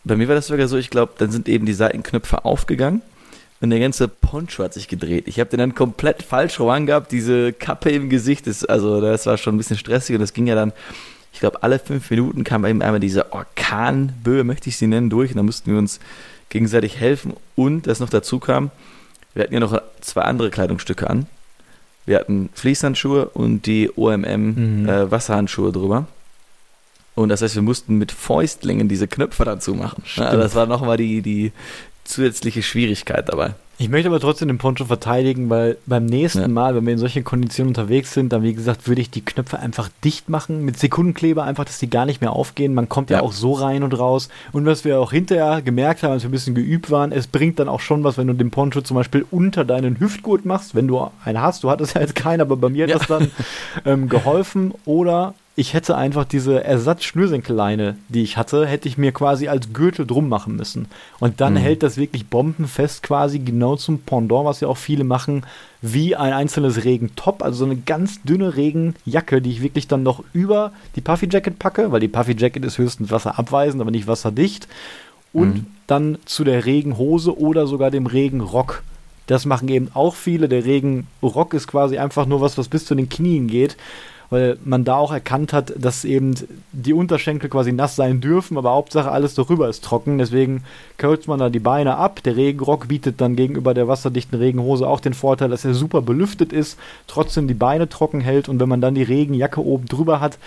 [0.05, 3.01] bei mir war das sogar so, ich glaube, dann sind eben die Seitenknöpfe aufgegangen
[3.59, 5.27] und der ganze Poncho hat sich gedreht.
[5.27, 9.37] Ich habe den dann komplett falsch rum diese Kappe im Gesicht, ist, also das war
[9.37, 10.71] schon ein bisschen stressig und das ging ja dann
[11.33, 15.31] ich glaube, alle fünf Minuten kam eben einmal diese Orkanböe, möchte ich sie nennen, durch.
[15.31, 15.99] Und da mussten wir uns
[16.49, 17.33] gegenseitig helfen.
[17.55, 18.69] Und das noch dazu kam,
[19.33, 21.25] wir hatten ja noch zwei andere Kleidungsstücke an.
[22.05, 24.89] Wir hatten Fließhandschuhe und die OMM mhm.
[24.89, 26.07] äh, Wasserhandschuhe drüber.
[27.15, 30.03] Und das heißt, wir mussten mit Fäustlingen diese Knöpfe dazu machen.
[30.17, 31.51] Also das war nochmal die, die
[32.03, 33.55] zusätzliche Schwierigkeit dabei.
[33.83, 36.47] Ich möchte aber trotzdem den Poncho verteidigen, weil beim nächsten ja.
[36.47, 39.59] Mal, wenn wir in solchen Konditionen unterwegs sind, dann wie gesagt, würde ich die Knöpfe
[39.59, 42.73] einfach dicht machen mit Sekundenkleber, einfach, dass die gar nicht mehr aufgehen.
[42.73, 44.29] Man kommt ja, ja auch so rein und raus.
[44.53, 47.59] Und was wir auch hinterher gemerkt haben, als wir ein bisschen geübt waren, es bringt
[47.59, 50.87] dann auch schon was, wenn du den Poncho zum Beispiel unter deinen Hüftgurt machst, wenn
[50.87, 51.65] du einen hast.
[51.65, 52.99] Du hattest ja jetzt keinen, aber bei mir hat ja.
[52.99, 53.31] das dann
[53.85, 54.73] ähm, geholfen.
[54.85, 60.07] Oder ich hätte einfach diese Ersatzschnürsenkelleine, die ich hatte, hätte ich mir quasi als Gürtel
[60.07, 60.87] drum machen müssen.
[61.19, 61.57] Und dann mhm.
[61.57, 65.45] hält das wirklich bombenfest quasi genau zum Pendant, was ja auch viele machen,
[65.81, 70.23] wie ein einzelnes Regentop, also so eine ganz dünne Regenjacke, die ich wirklich dann noch
[70.33, 74.67] über die Puffy Jacket packe, weil die Puffy Jacket ist höchstens wasserabweisend, aber nicht wasserdicht.
[75.33, 75.65] Und mhm.
[75.85, 78.81] dann zu der Regenhose oder sogar dem Regenrock.
[79.27, 80.49] Das machen eben auch viele.
[80.49, 83.77] Der Regenrock ist quasi einfach nur was, was bis zu den Knien geht
[84.29, 86.35] weil man da auch erkannt hat, dass eben
[86.71, 90.17] die Unterschenkel quasi nass sein dürfen, aber Hauptsache alles darüber ist trocken.
[90.17, 90.63] Deswegen
[90.97, 92.21] kürzt man da die Beine ab.
[92.23, 96.53] Der Regenrock bietet dann gegenüber der wasserdichten Regenhose auch den Vorteil, dass er super belüftet
[96.53, 100.37] ist, trotzdem die Beine trocken hält und wenn man dann die Regenjacke oben drüber hat,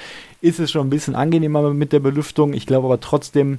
[0.40, 2.52] ist es schon ein bisschen angenehmer mit der Belüftung.
[2.52, 3.58] Ich glaube aber trotzdem,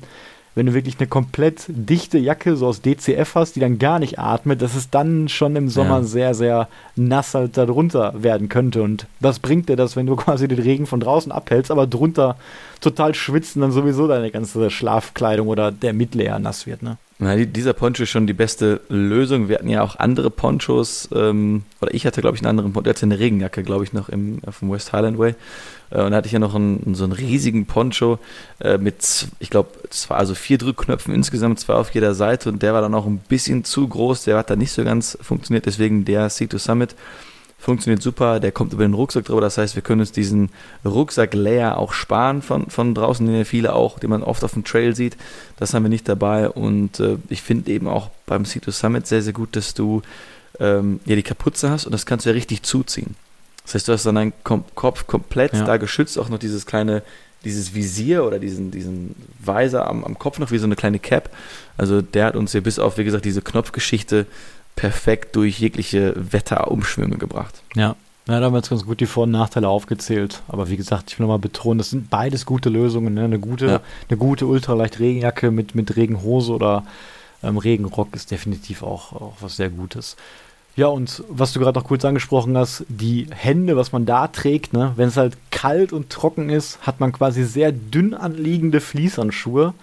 [0.58, 4.18] wenn du wirklich eine komplett dichte Jacke so aus DCF hast, die dann gar nicht
[4.18, 6.04] atmet, dass es dann schon im Sommer ja.
[6.04, 8.82] sehr, sehr nass halt darunter werden könnte.
[8.82, 12.38] Und was bringt dir das, wenn du quasi den Regen von draußen abhältst, aber drunter
[12.82, 16.98] total schwitzen, dann sowieso deine ganze Schlafkleidung oder der Mitleer nass wird, ne?
[17.20, 19.50] Na, dieser Poncho ist schon die beste Lösung.
[19.50, 22.84] Wir hatten ja auch andere Ponchos, ähm, oder ich hatte, glaube ich, einen anderen Poncho,
[22.84, 25.34] der hatte eine Regenjacke, glaube ich, noch im, dem West Highland Way.
[25.90, 28.20] Äh, und da hatte ich ja noch einen, so einen riesigen Poncho
[28.60, 29.70] äh, mit, ich glaube,
[30.10, 33.64] also vier Drückknöpfen insgesamt, zwei auf jeder Seite und der war dann auch ein bisschen
[33.64, 36.96] zu groß, der hat dann nicht so ganz funktioniert, deswegen der C2 Summit.
[37.58, 40.50] Funktioniert super, der kommt über den Rucksack drüber, das heißt, wir können uns diesen
[40.86, 44.64] Rucksack-Layer auch sparen von, von draußen, den ja viele auch, den man oft auf dem
[44.64, 45.18] Trail sieht,
[45.58, 49.22] das haben wir nicht dabei und äh, ich finde eben auch beim C2 Summit sehr,
[49.22, 50.02] sehr gut, dass du
[50.60, 53.16] ähm, ja die Kapuze hast und das kannst du ja richtig zuziehen.
[53.64, 55.66] Das heißt, du hast dann deinen Kopf komplett ja.
[55.66, 57.04] da geschützt, auch noch dieses kleine,
[57.44, 61.30] dieses Visier oder diesen, diesen Weiser am, am Kopf noch wie so eine kleine Cap.
[61.76, 64.26] Also der hat uns hier bis auf, wie gesagt, diese Knopfgeschichte
[64.78, 67.62] perfekt durch jegliche Wetterumschwünge gebracht.
[67.76, 67.98] Ja.
[68.28, 70.42] Ja, da haben wir jetzt ganz gut die Vor- und Nachteile aufgezählt.
[70.50, 73.14] Aber wie gesagt, ich will nochmal betonen, das sind beides gute Lösungen.
[73.14, 73.24] Ne?
[73.24, 73.80] Eine gute, ja.
[74.10, 76.84] eine gute ultraleicht Regenjacke mit, mit Regenhose oder
[77.42, 80.18] ähm, Regenrock ist definitiv auch, auch was sehr Gutes.
[80.76, 84.74] Ja, und was du gerade noch kurz angesprochen hast, die Hände, was man da trägt,
[84.74, 84.92] ne?
[84.96, 89.74] wenn es halt kalt und trocken ist, hat man quasi sehr dünn anliegende Fließhandschuhe,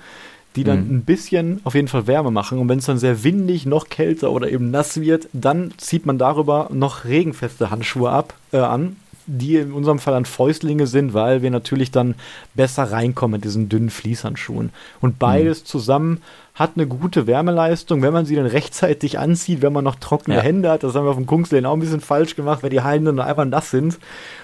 [0.57, 0.97] die dann mhm.
[0.97, 2.59] ein bisschen auf jeden Fall Wärme machen.
[2.59, 6.19] Und wenn es dann sehr windig, noch kälter oder eben nass wird, dann zieht man
[6.19, 8.97] darüber noch regenfeste Handschuhe ab, äh, an,
[9.27, 12.15] die in unserem Fall dann Fäustlinge sind, weil wir natürlich dann
[12.55, 14.71] besser reinkommen mit diesen dünnen Fließhandschuhen.
[15.01, 15.67] Und beides mhm.
[15.67, 16.23] zusammen
[16.55, 20.43] hat eine gute Wärmeleistung, wenn man sie dann rechtzeitig anzieht, wenn man noch trockene ja.
[20.43, 20.85] Hände hat.
[20.85, 23.27] Das haben wir auf dem Kungsleden auch ein bisschen falsch gemacht, weil die Hände dann
[23.27, 23.99] einfach nass sind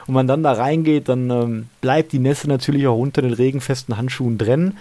[0.06, 3.96] und man dann da reingeht, dann ähm, bleibt die Nässe natürlich auch unter den regenfesten
[3.96, 4.74] Handschuhen drin.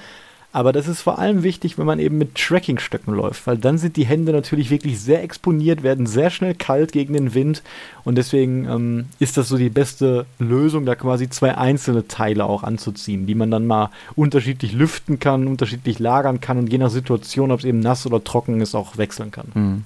[0.51, 3.97] Aber das ist vor allem wichtig, wenn man eben mit Trackingstöcken läuft, weil dann sind
[3.97, 7.61] die Hände natürlich wirklich sehr exponiert, werden sehr schnell kalt gegen den Wind
[8.03, 12.63] und deswegen ähm, ist das so die beste Lösung, da quasi zwei einzelne Teile auch
[12.63, 17.51] anzuziehen, die man dann mal unterschiedlich lüften kann, unterschiedlich lagern kann und je nach Situation,
[17.51, 19.47] ob es eben nass oder trocken ist, auch wechseln kann.
[19.53, 19.85] Mhm.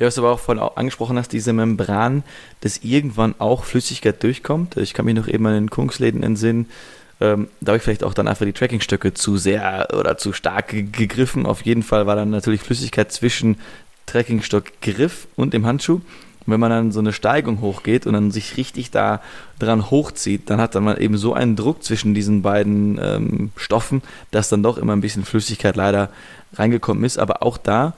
[0.00, 2.22] Ja, was du aber auch vorhin angesprochen hast, diese Membran,
[2.60, 4.76] dass irgendwann auch Flüssigkeit durchkommt.
[4.76, 6.66] Ich kann mich noch eben an den Kungsläden entsinnen,
[7.20, 10.68] ähm, da habe ich vielleicht auch dann einfach die Trackingstöcke zu sehr oder zu stark
[10.68, 11.46] gegriffen.
[11.46, 13.56] Auf jeden Fall war dann natürlich Flüssigkeit zwischen
[14.06, 15.94] Trackingstockgriff und dem Handschuh.
[15.94, 19.20] Und wenn man dann so eine Steigung hochgeht und dann sich richtig da
[19.58, 24.02] dran hochzieht, dann hat dann man eben so einen Druck zwischen diesen beiden ähm, Stoffen,
[24.30, 26.10] dass dann doch immer ein bisschen Flüssigkeit leider
[26.54, 27.18] reingekommen ist.
[27.18, 27.94] Aber auch da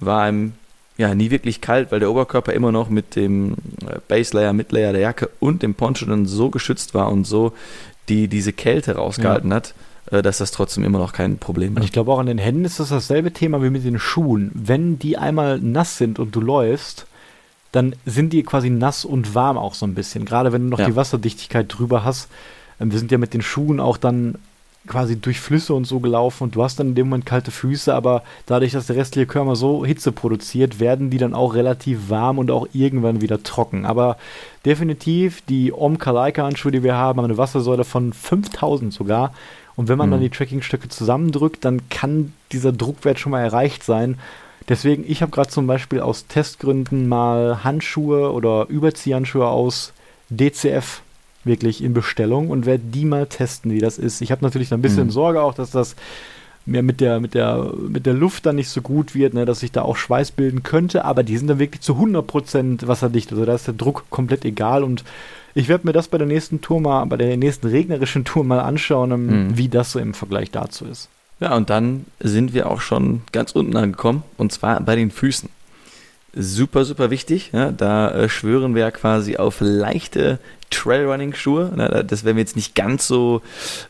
[0.00, 0.54] war einem
[0.96, 3.52] ja nie wirklich kalt, weil der Oberkörper immer noch mit dem
[3.86, 7.52] äh, Base Layer, Midlayer der Jacke und dem Poncho dann so geschützt war und so
[8.08, 9.56] die diese Kälte rausgehalten ja.
[9.56, 9.74] hat,
[10.10, 11.76] äh, dass das trotzdem immer noch kein Problem ist.
[11.76, 14.50] Und ich glaube auch an den Händen ist das dasselbe Thema wie mit den Schuhen.
[14.54, 17.06] Wenn die einmal nass sind und du läufst,
[17.72, 20.24] dann sind die quasi nass und warm auch so ein bisschen.
[20.24, 20.86] Gerade wenn du noch ja.
[20.86, 22.28] die Wasserdichtigkeit drüber hast.
[22.80, 24.36] Ähm, wir sind ja mit den Schuhen auch dann
[24.86, 27.94] quasi durch Flüsse und so gelaufen und du hast dann in dem Moment kalte Füße,
[27.94, 32.38] aber dadurch, dass der restliche Körper so Hitze produziert, werden die dann auch relativ warm
[32.38, 33.86] und auch irgendwann wieder trocken.
[33.86, 34.16] Aber
[34.64, 39.32] definitiv die Om Kalaika Handschuhe, die wir haben, haben eine Wassersäule von 5000 sogar.
[39.76, 40.12] Und wenn man mhm.
[40.12, 44.18] dann die Trackingstöcke zusammendrückt, dann kann dieser Druckwert schon mal erreicht sein.
[44.68, 49.92] Deswegen, ich habe gerade zum Beispiel aus Testgründen mal Handschuhe oder Überziehhandschuhe aus
[50.28, 51.02] DCF
[51.44, 54.20] wirklich in Bestellung und werde die mal testen, wie das ist.
[54.20, 55.10] Ich habe natürlich ein bisschen mhm.
[55.10, 55.96] Sorge auch, dass das
[56.64, 59.60] mir mit der, mit der, mit der Luft dann nicht so gut wird, ne, dass
[59.60, 63.32] sich da auch Schweiß bilden könnte, aber die sind dann wirklich zu 100% wasserdicht.
[63.32, 65.04] Also da ist der Druck komplett egal und
[65.54, 68.60] ich werde mir das bei der nächsten Tour mal, bei der nächsten regnerischen Tour mal
[68.60, 69.58] anschauen, mhm.
[69.58, 71.08] wie das so im Vergleich dazu ist.
[71.40, 75.48] Ja, und dann sind wir auch schon ganz unten angekommen und zwar bei den Füßen
[76.34, 77.50] super, super wichtig.
[77.52, 80.38] Ja, da äh, schwören wir ja quasi auf leichte
[80.72, 81.72] Trailrunning-Schuhe.
[81.76, 83.42] Ne, das werden wir jetzt nicht ganz so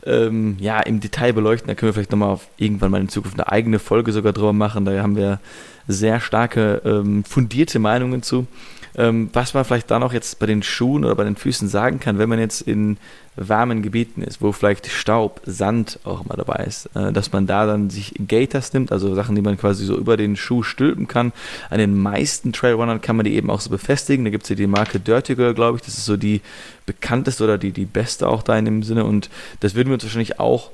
[0.05, 1.67] ähm, ja, im Detail beleuchten.
[1.67, 4.85] Da können wir vielleicht nochmal irgendwann mal in Zukunft eine eigene Folge sogar drüber machen.
[4.85, 5.39] Da haben wir
[5.87, 8.47] sehr starke, ähm, fundierte Meinungen zu.
[8.95, 11.99] Ähm, was man vielleicht da noch jetzt bei den Schuhen oder bei den Füßen sagen
[11.99, 12.97] kann, wenn man jetzt in
[13.35, 17.65] warmen Gebieten ist, wo vielleicht Staub, Sand auch immer dabei ist, äh, dass man da
[17.65, 21.33] dann sich Gators nimmt, also Sachen, die man quasi so über den Schuh stülpen kann.
[21.69, 24.25] An den meisten Trailrunnern kann man die eben auch so befestigen.
[24.25, 25.83] Da gibt es ja die Marke Dirty Girl, glaube ich.
[25.83, 26.41] Das ist so die
[26.85, 29.05] bekannteste oder die, die beste auch da in dem Sinne.
[29.05, 29.29] Und
[29.61, 30.69] das würden wir uns wahrscheinlich auch,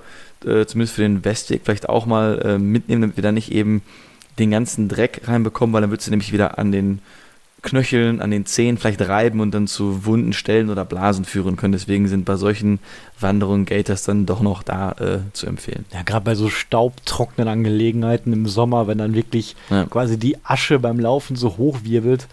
[0.46, 3.82] äh, zumindest für den Westweg, vielleicht auch mal äh, mitnehmen, damit wir da nicht eben
[4.38, 7.00] den ganzen Dreck reinbekommen, weil dann wird sie nämlich wieder an den
[7.62, 11.74] Knöcheln, an den Zehen vielleicht reiben und dann zu wunden Stellen oder Blasen führen können.
[11.74, 12.80] Deswegen sind bei solchen
[13.20, 15.86] Wanderungen Gators dann doch noch da äh, zu empfehlen.
[15.94, 19.86] Ja, gerade bei so staubtrockenen Angelegenheiten im Sommer, wenn dann wirklich ja.
[19.86, 22.28] quasi die Asche beim Laufen so hoch wirbelt,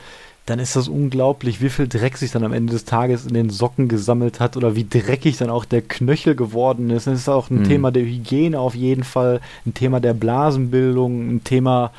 [0.47, 3.51] dann ist das unglaublich, wie viel Dreck sich dann am Ende des Tages in den
[3.51, 7.09] Socken gesammelt hat oder wie dreckig dann auch der Knöchel geworden ist.
[7.09, 7.65] Das ist auch ein mhm.
[7.65, 11.91] Thema der Hygiene auf jeden Fall, ein Thema der Blasenbildung, ein Thema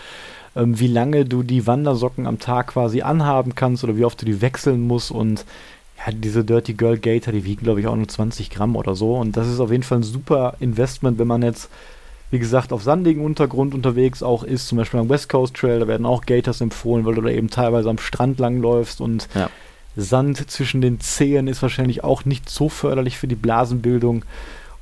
[0.58, 4.26] ähm, wie lange du die Wandersocken am Tag quasi anhaben kannst oder wie oft du
[4.26, 5.46] die wechseln musst und
[5.98, 9.16] ja, diese Dirty Girl Gator, die wiegen glaube ich auch nur 20 Gramm oder so
[9.16, 11.70] und das ist auf jeden Fall ein super Investment, wenn man jetzt
[12.30, 15.88] wie gesagt, auf sandigem Untergrund unterwegs auch ist, zum Beispiel am West Coast Trail, da
[15.88, 19.50] werden auch Gators empfohlen, weil du da eben teilweise am Strand langläufst und ja.
[19.96, 24.26] Sand zwischen den Zehen ist wahrscheinlich auch nicht so förderlich für die Blasenbildung.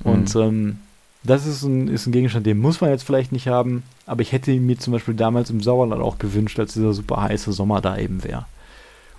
[0.03, 0.41] Und mhm.
[0.41, 0.80] ähm,
[1.26, 4.32] das ist ein, ist ein Gegenstand, den muss man jetzt vielleicht nicht haben, aber ich
[4.32, 7.82] hätte ihn mir zum Beispiel damals im Sauerland auch gewünscht, als dieser super heiße Sommer
[7.82, 8.45] da eben wäre.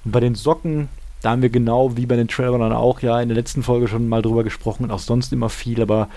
[0.04, 0.88] Und bei den Socken,
[1.22, 4.08] da haben wir genau wie bei den Trailrunnern auch ja in der letzten Folge schon
[4.08, 6.08] mal drüber gesprochen und auch sonst immer viel, aber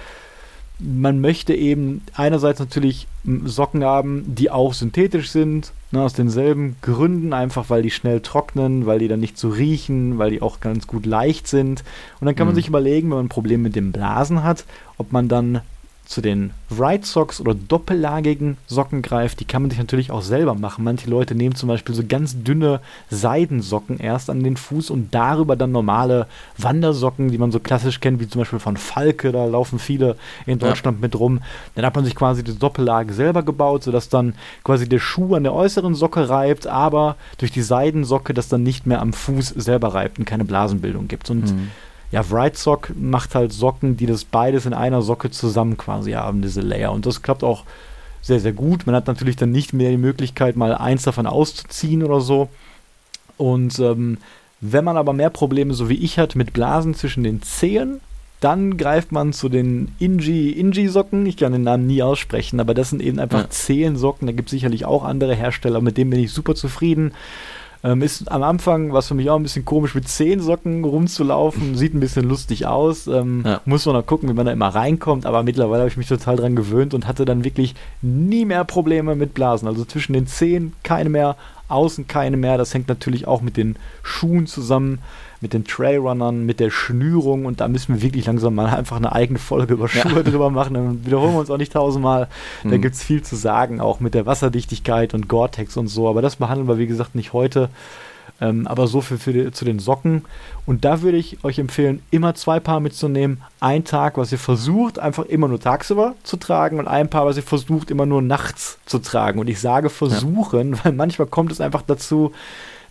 [0.80, 3.08] man möchte eben einerseits natürlich
[3.44, 8.86] Socken haben, die auch synthetisch sind, ne, aus denselben Gründen, einfach weil die schnell trocknen,
[8.86, 11.84] weil die dann nicht so riechen, weil die auch ganz gut leicht sind.
[12.22, 12.50] Und dann kann mhm.
[12.50, 14.64] man sich überlegen, wenn man ein Problem mit dem Blasen hat,
[14.98, 15.62] ob man dann
[16.10, 20.56] zu den Right Socks oder doppellagigen Socken greift, die kann man sich natürlich auch selber
[20.56, 20.84] machen.
[20.84, 22.80] Manche Leute nehmen zum Beispiel so ganz dünne
[23.12, 26.26] Seidensocken erst an den Fuß und darüber dann normale
[26.58, 30.16] Wandersocken, die man so klassisch kennt, wie zum Beispiel von Falke, da laufen viele
[30.48, 31.02] in Deutschland ja.
[31.02, 31.42] mit rum.
[31.76, 34.34] Dann hat man sich quasi die Doppellage selber gebaut, sodass dann
[34.64, 38.88] quasi der Schuh an der äußeren Socke reibt, aber durch die Seidensocke das dann nicht
[38.88, 41.30] mehr am Fuß selber reibt und keine Blasenbildung gibt.
[41.30, 41.70] Und mhm
[42.12, 46.42] ja, Right Sock macht halt Socken, die das beides in einer Socke zusammen quasi haben,
[46.42, 46.92] diese Layer.
[46.92, 47.64] Und das klappt auch
[48.22, 48.86] sehr, sehr gut.
[48.86, 52.50] Man hat natürlich dann nicht mehr die Möglichkeit, mal eins davon auszuziehen oder so.
[53.38, 54.18] Und ähm,
[54.60, 58.02] wenn man aber mehr Probleme, so wie ich hat, mit Blasen zwischen den Zehen,
[58.40, 61.26] dann greift man zu den Inji, Inji-Socken.
[61.26, 63.50] Ich kann den Namen nie aussprechen, aber das sind eben einfach ja.
[63.50, 64.28] Zehensocken.
[64.28, 67.14] Da gibt es sicherlich auch andere Hersteller, mit denen bin ich super zufrieden.
[67.82, 71.76] Ähm, ist am Anfang, was für mich auch ein bisschen komisch, mit zehn Socken rumzulaufen.
[71.76, 73.08] Sieht ein bisschen lustig aus.
[73.08, 73.62] Ähm, ja.
[73.66, 75.26] Muss man noch gucken, wie man da immer reinkommt.
[75.26, 79.16] Aber mittlerweile habe ich mich total dran gewöhnt und hatte dann wirklich nie mehr Probleme
[79.16, 79.68] mit Blasen.
[79.68, 81.38] Also zwischen den Zehen keine mehr,
[81.70, 82.58] außen keine mehr.
[82.58, 85.00] Das hängt natürlich auch mit den Schuhen zusammen
[85.42, 89.14] mit den Trailrunnern, mit der Schnürung und da müssen wir wirklich langsam mal einfach eine
[89.14, 90.24] eigene Folge über Schuhe ja.
[90.24, 90.74] drüber machen.
[90.74, 92.28] Dann wiederholen wir uns auch nicht tausendmal.
[92.64, 92.82] Da mhm.
[92.82, 96.10] gibt es viel zu sagen, auch mit der Wasserdichtigkeit und Gore-Tex und so.
[96.10, 97.70] Aber das behandeln wir, wie gesagt, nicht heute.
[98.42, 100.24] Ähm, aber so viel für die, zu den Socken.
[100.66, 103.42] Und da würde ich euch empfehlen, immer zwei Paar mitzunehmen.
[103.60, 107.38] Ein Tag, was ihr versucht, einfach immer nur tagsüber zu tragen und ein Paar, was
[107.38, 109.40] ihr versucht, immer nur nachts zu tragen.
[109.40, 110.80] Und ich sage versuchen, ja.
[110.84, 112.32] weil manchmal kommt es einfach dazu,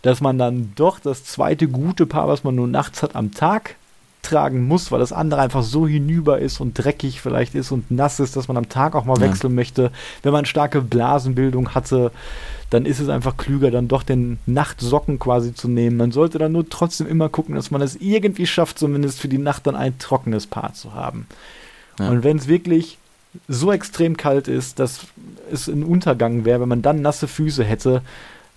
[0.02, 3.76] dass man dann doch das zweite gute Paar, was man nur nachts hat, am Tag
[4.22, 8.20] tragen muss, weil das andere einfach so hinüber ist und dreckig vielleicht ist und nass
[8.20, 9.28] ist, dass man am Tag auch mal ja.
[9.28, 9.90] wechseln möchte.
[10.22, 12.10] Wenn man starke Blasenbildung hatte,
[12.70, 15.96] dann ist es einfach klüger, dann doch den Nachtsocken quasi zu nehmen.
[15.96, 19.38] Man sollte dann nur trotzdem immer gucken, dass man es irgendwie schafft, zumindest für die
[19.38, 21.26] Nacht dann ein trockenes Paar zu haben.
[21.98, 22.10] Ja.
[22.10, 22.98] Und wenn es wirklich
[23.46, 25.00] so extrem kalt ist, dass
[25.50, 28.02] es ein Untergang wäre, wenn man dann nasse Füße hätte,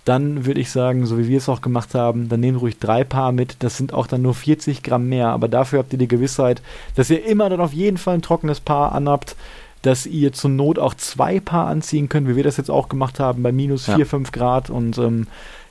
[0.04, 3.04] dann würde ich sagen, so wie wir es auch gemacht haben, dann nehmt ruhig drei
[3.04, 3.56] Paar mit.
[3.60, 5.28] Das sind auch dann nur 40 Gramm mehr.
[5.28, 6.60] Aber dafür habt ihr die Gewissheit,
[6.96, 9.36] dass ihr immer dann auf jeden Fall ein trockenes Paar anhabt,
[9.82, 13.20] dass ihr zur Not auch zwei Paar anziehen könnt, wie wir das jetzt auch gemacht
[13.20, 14.04] haben, bei minus 4, ja.
[14.04, 14.70] 5 Grad.
[14.70, 15.28] Und ähm,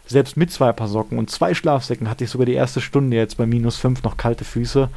[0.07, 3.37] selbst mit zwei Paar Socken und zwei Schlafsäcken hatte ich sogar die erste Stunde jetzt
[3.37, 4.89] bei minus 5 noch kalte Füße.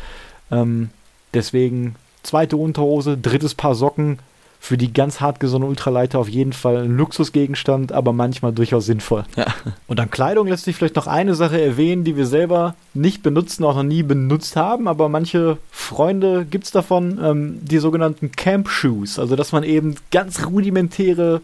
[0.52, 0.90] Ähm,
[1.32, 4.18] deswegen zweite Unterhose, drittes Paar Socken,
[4.64, 9.24] für die ganz hartgesonnen Ultraleiter auf jeden Fall ein Luxusgegenstand, aber manchmal durchaus sinnvoll.
[9.36, 9.44] Ja.
[9.88, 13.62] Und an Kleidung lässt sich vielleicht noch eine Sache erwähnen, die wir selber nicht benutzen,
[13.64, 18.70] auch noch nie benutzt haben, aber manche Freunde gibt es davon, ähm, die sogenannten Camp
[18.70, 19.18] Shoes.
[19.18, 21.42] Also, dass man eben ganz rudimentäre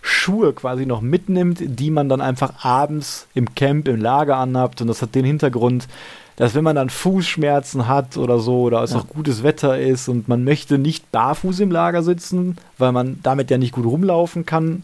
[0.00, 4.80] Schuhe quasi noch mitnimmt, die man dann einfach abends im Camp, im Lager anhabt.
[4.80, 5.88] Und das hat den Hintergrund,
[6.36, 8.98] dass wenn man dann Fußschmerzen hat oder so, oder es ja.
[8.98, 13.50] auch gutes Wetter ist und man möchte nicht barfuß im Lager sitzen, weil man damit
[13.50, 14.82] ja nicht gut rumlaufen kann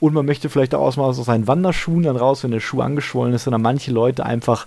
[0.00, 3.34] und man möchte vielleicht auch mal aus seinen Wanderschuhen dann raus, wenn der Schuh angeschwollen
[3.34, 4.66] ist, sondern manche Leute einfach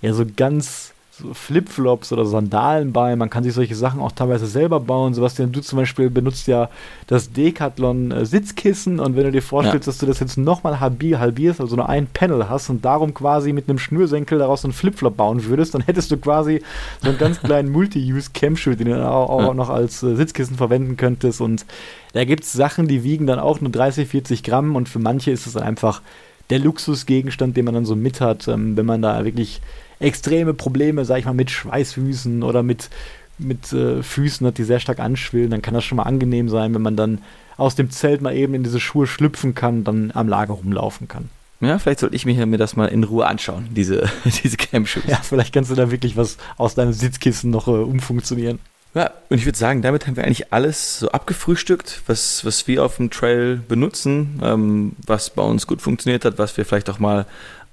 [0.00, 3.14] ja so ganz so Flipflops oder Sandalen bei.
[3.16, 5.14] Man kann sich solche Sachen auch teilweise selber bauen.
[5.14, 6.70] Sebastian, du zum Beispiel benutzt ja
[7.06, 9.90] das Decathlon äh, Sitzkissen und wenn du dir vorstellst, ja.
[9.92, 13.68] dass du das jetzt nochmal halbierst, also nur ein Panel hast und darum quasi mit
[13.68, 16.62] einem Schnürsenkel daraus einen Flipflop bauen würdest, dann hättest du quasi
[17.02, 19.54] so einen ganz kleinen Multi-Use-Campshoe, den du auch, auch ja.
[19.54, 21.64] noch als äh, Sitzkissen verwenden könntest und
[22.12, 25.30] da gibt es Sachen, die wiegen dann auch nur 30, 40 Gramm und für manche
[25.30, 26.02] ist es einfach
[26.50, 29.60] der Luxusgegenstand, den man dann so mit hat, ähm, wenn man da wirklich
[30.00, 32.90] extreme Probleme, sag ich mal, mit Schweißfüßen oder mit,
[33.38, 36.74] mit äh, Füßen hat, die sehr stark anschwillen, dann kann das schon mal angenehm sein,
[36.74, 37.18] wenn man dann
[37.56, 41.28] aus dem Zelt mal eben in diese Schuhe schlüpfen kann, dann am Lager rumlaufen kann.
[41.60, 44.10] Ja, vielleicht sollte ich mir, mir das mal in Ruhe anschauen, diese,
[44.42, 45.04] diese Camp-Shoes.
[45.06, 48.58] Ja, vielleicht kannst du da wirklich was aus deinem Sitzkissen noch äh, umfunktionieren.
[48.92, 52.84] Ja, und ich würde sagen, damit haben wir eigentlich alles so abgefrühstückt, was, was wir
[52.84, 56.98] auf dem Trail benutzen, ähm, was bei uns gut funktioniert hat, was wir vielleicht auch
[56.98, 57.26] mal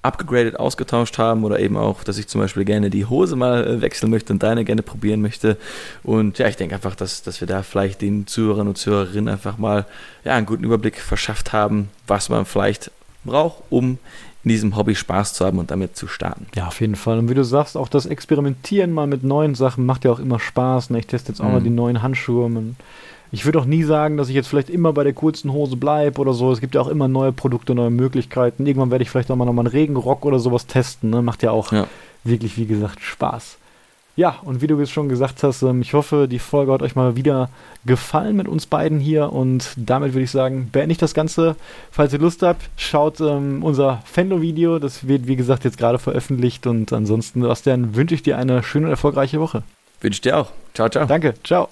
[0.08, 3.82] abgegradet ausgetauscht haben oder eben auch, dass ich zum Beispiel gerne die Hose mal äh,
[3.82, 5.58] wechseln möchte und deine gerne probieren möchte.
[6.04, 9.58] Und ja, ich denke einfach, dass, dass wir da vielleicht den Zuhörern und Zuhörerinnen einfach
[9.58, 9.86] mal
[10.24, 12.92] ja, einen guten Überblick verschafft haben, was man vielleicht
[13.24, 14.00] braucht, um
[14.44, 16.48] in diesem Hobby Spaß zu haben und damit zu starten.
[16.56, 17.20] Ja, auf jeden Fall.
[17.20, 20.40] Und wie du sagst, auch das Experimentieren mal mit neuen Sachen macht ja auch immer
[20.40, 20.90] Spaß.
[20.90, 21.00] Ne?
[21.00, 21.52] Ich teste jetzt auch mhm.
[21.52, 22.50] mal die neuen Handschuhe.
[23.32, 26.20] Ich würde auch nie sagen, dass ich jetzt vielleicht immer bei der coolsten Hose bleibe
[26.22, 26.52] oder so.
[26.52, 28.66] Es gibt ja auch immer neue Produkte, neue Möglichkeiten.
[28.66, 31.10] Irgendwann werde ich vielleicht auch mal nochmal einen Regenrock oder sowas testen.
[31.10, 31.22] Ne?
[31.22, 31.88] Macht ja auch ja.
[32.24, 33.58] wirklich, wie gesagt, Spaß.
[34.18, 36.96] Ja, und wie du jetzt schon gesagt hast, ähm, ich hoffe, die Folge hat euch
[36.96, 37.52] mal wieder
[37.86, 39.32] gefallen mit uns beiden hier.
[39.32, 41.56] Und damit würde ich sagen, beende ich das Ganze.
[41.92, 44.80] Falls ihr Lust habt, schaut ähm, unser Fendo-Video.
[44.80, 46.66] Das wird, wie gesagt, jetzt gerade veröffentlicht.
[46.66, 49.62] Und ansonsten, Bastian, wünsche ich dir eine schöne und erfolgreiche Woche.
[50.02, 50.52] Wünsche ich dir auch.
[50.74, 51.06] Ciao, ciao.
[51.06, 51.36] Danke.
[51.44, 51.70] Ciao.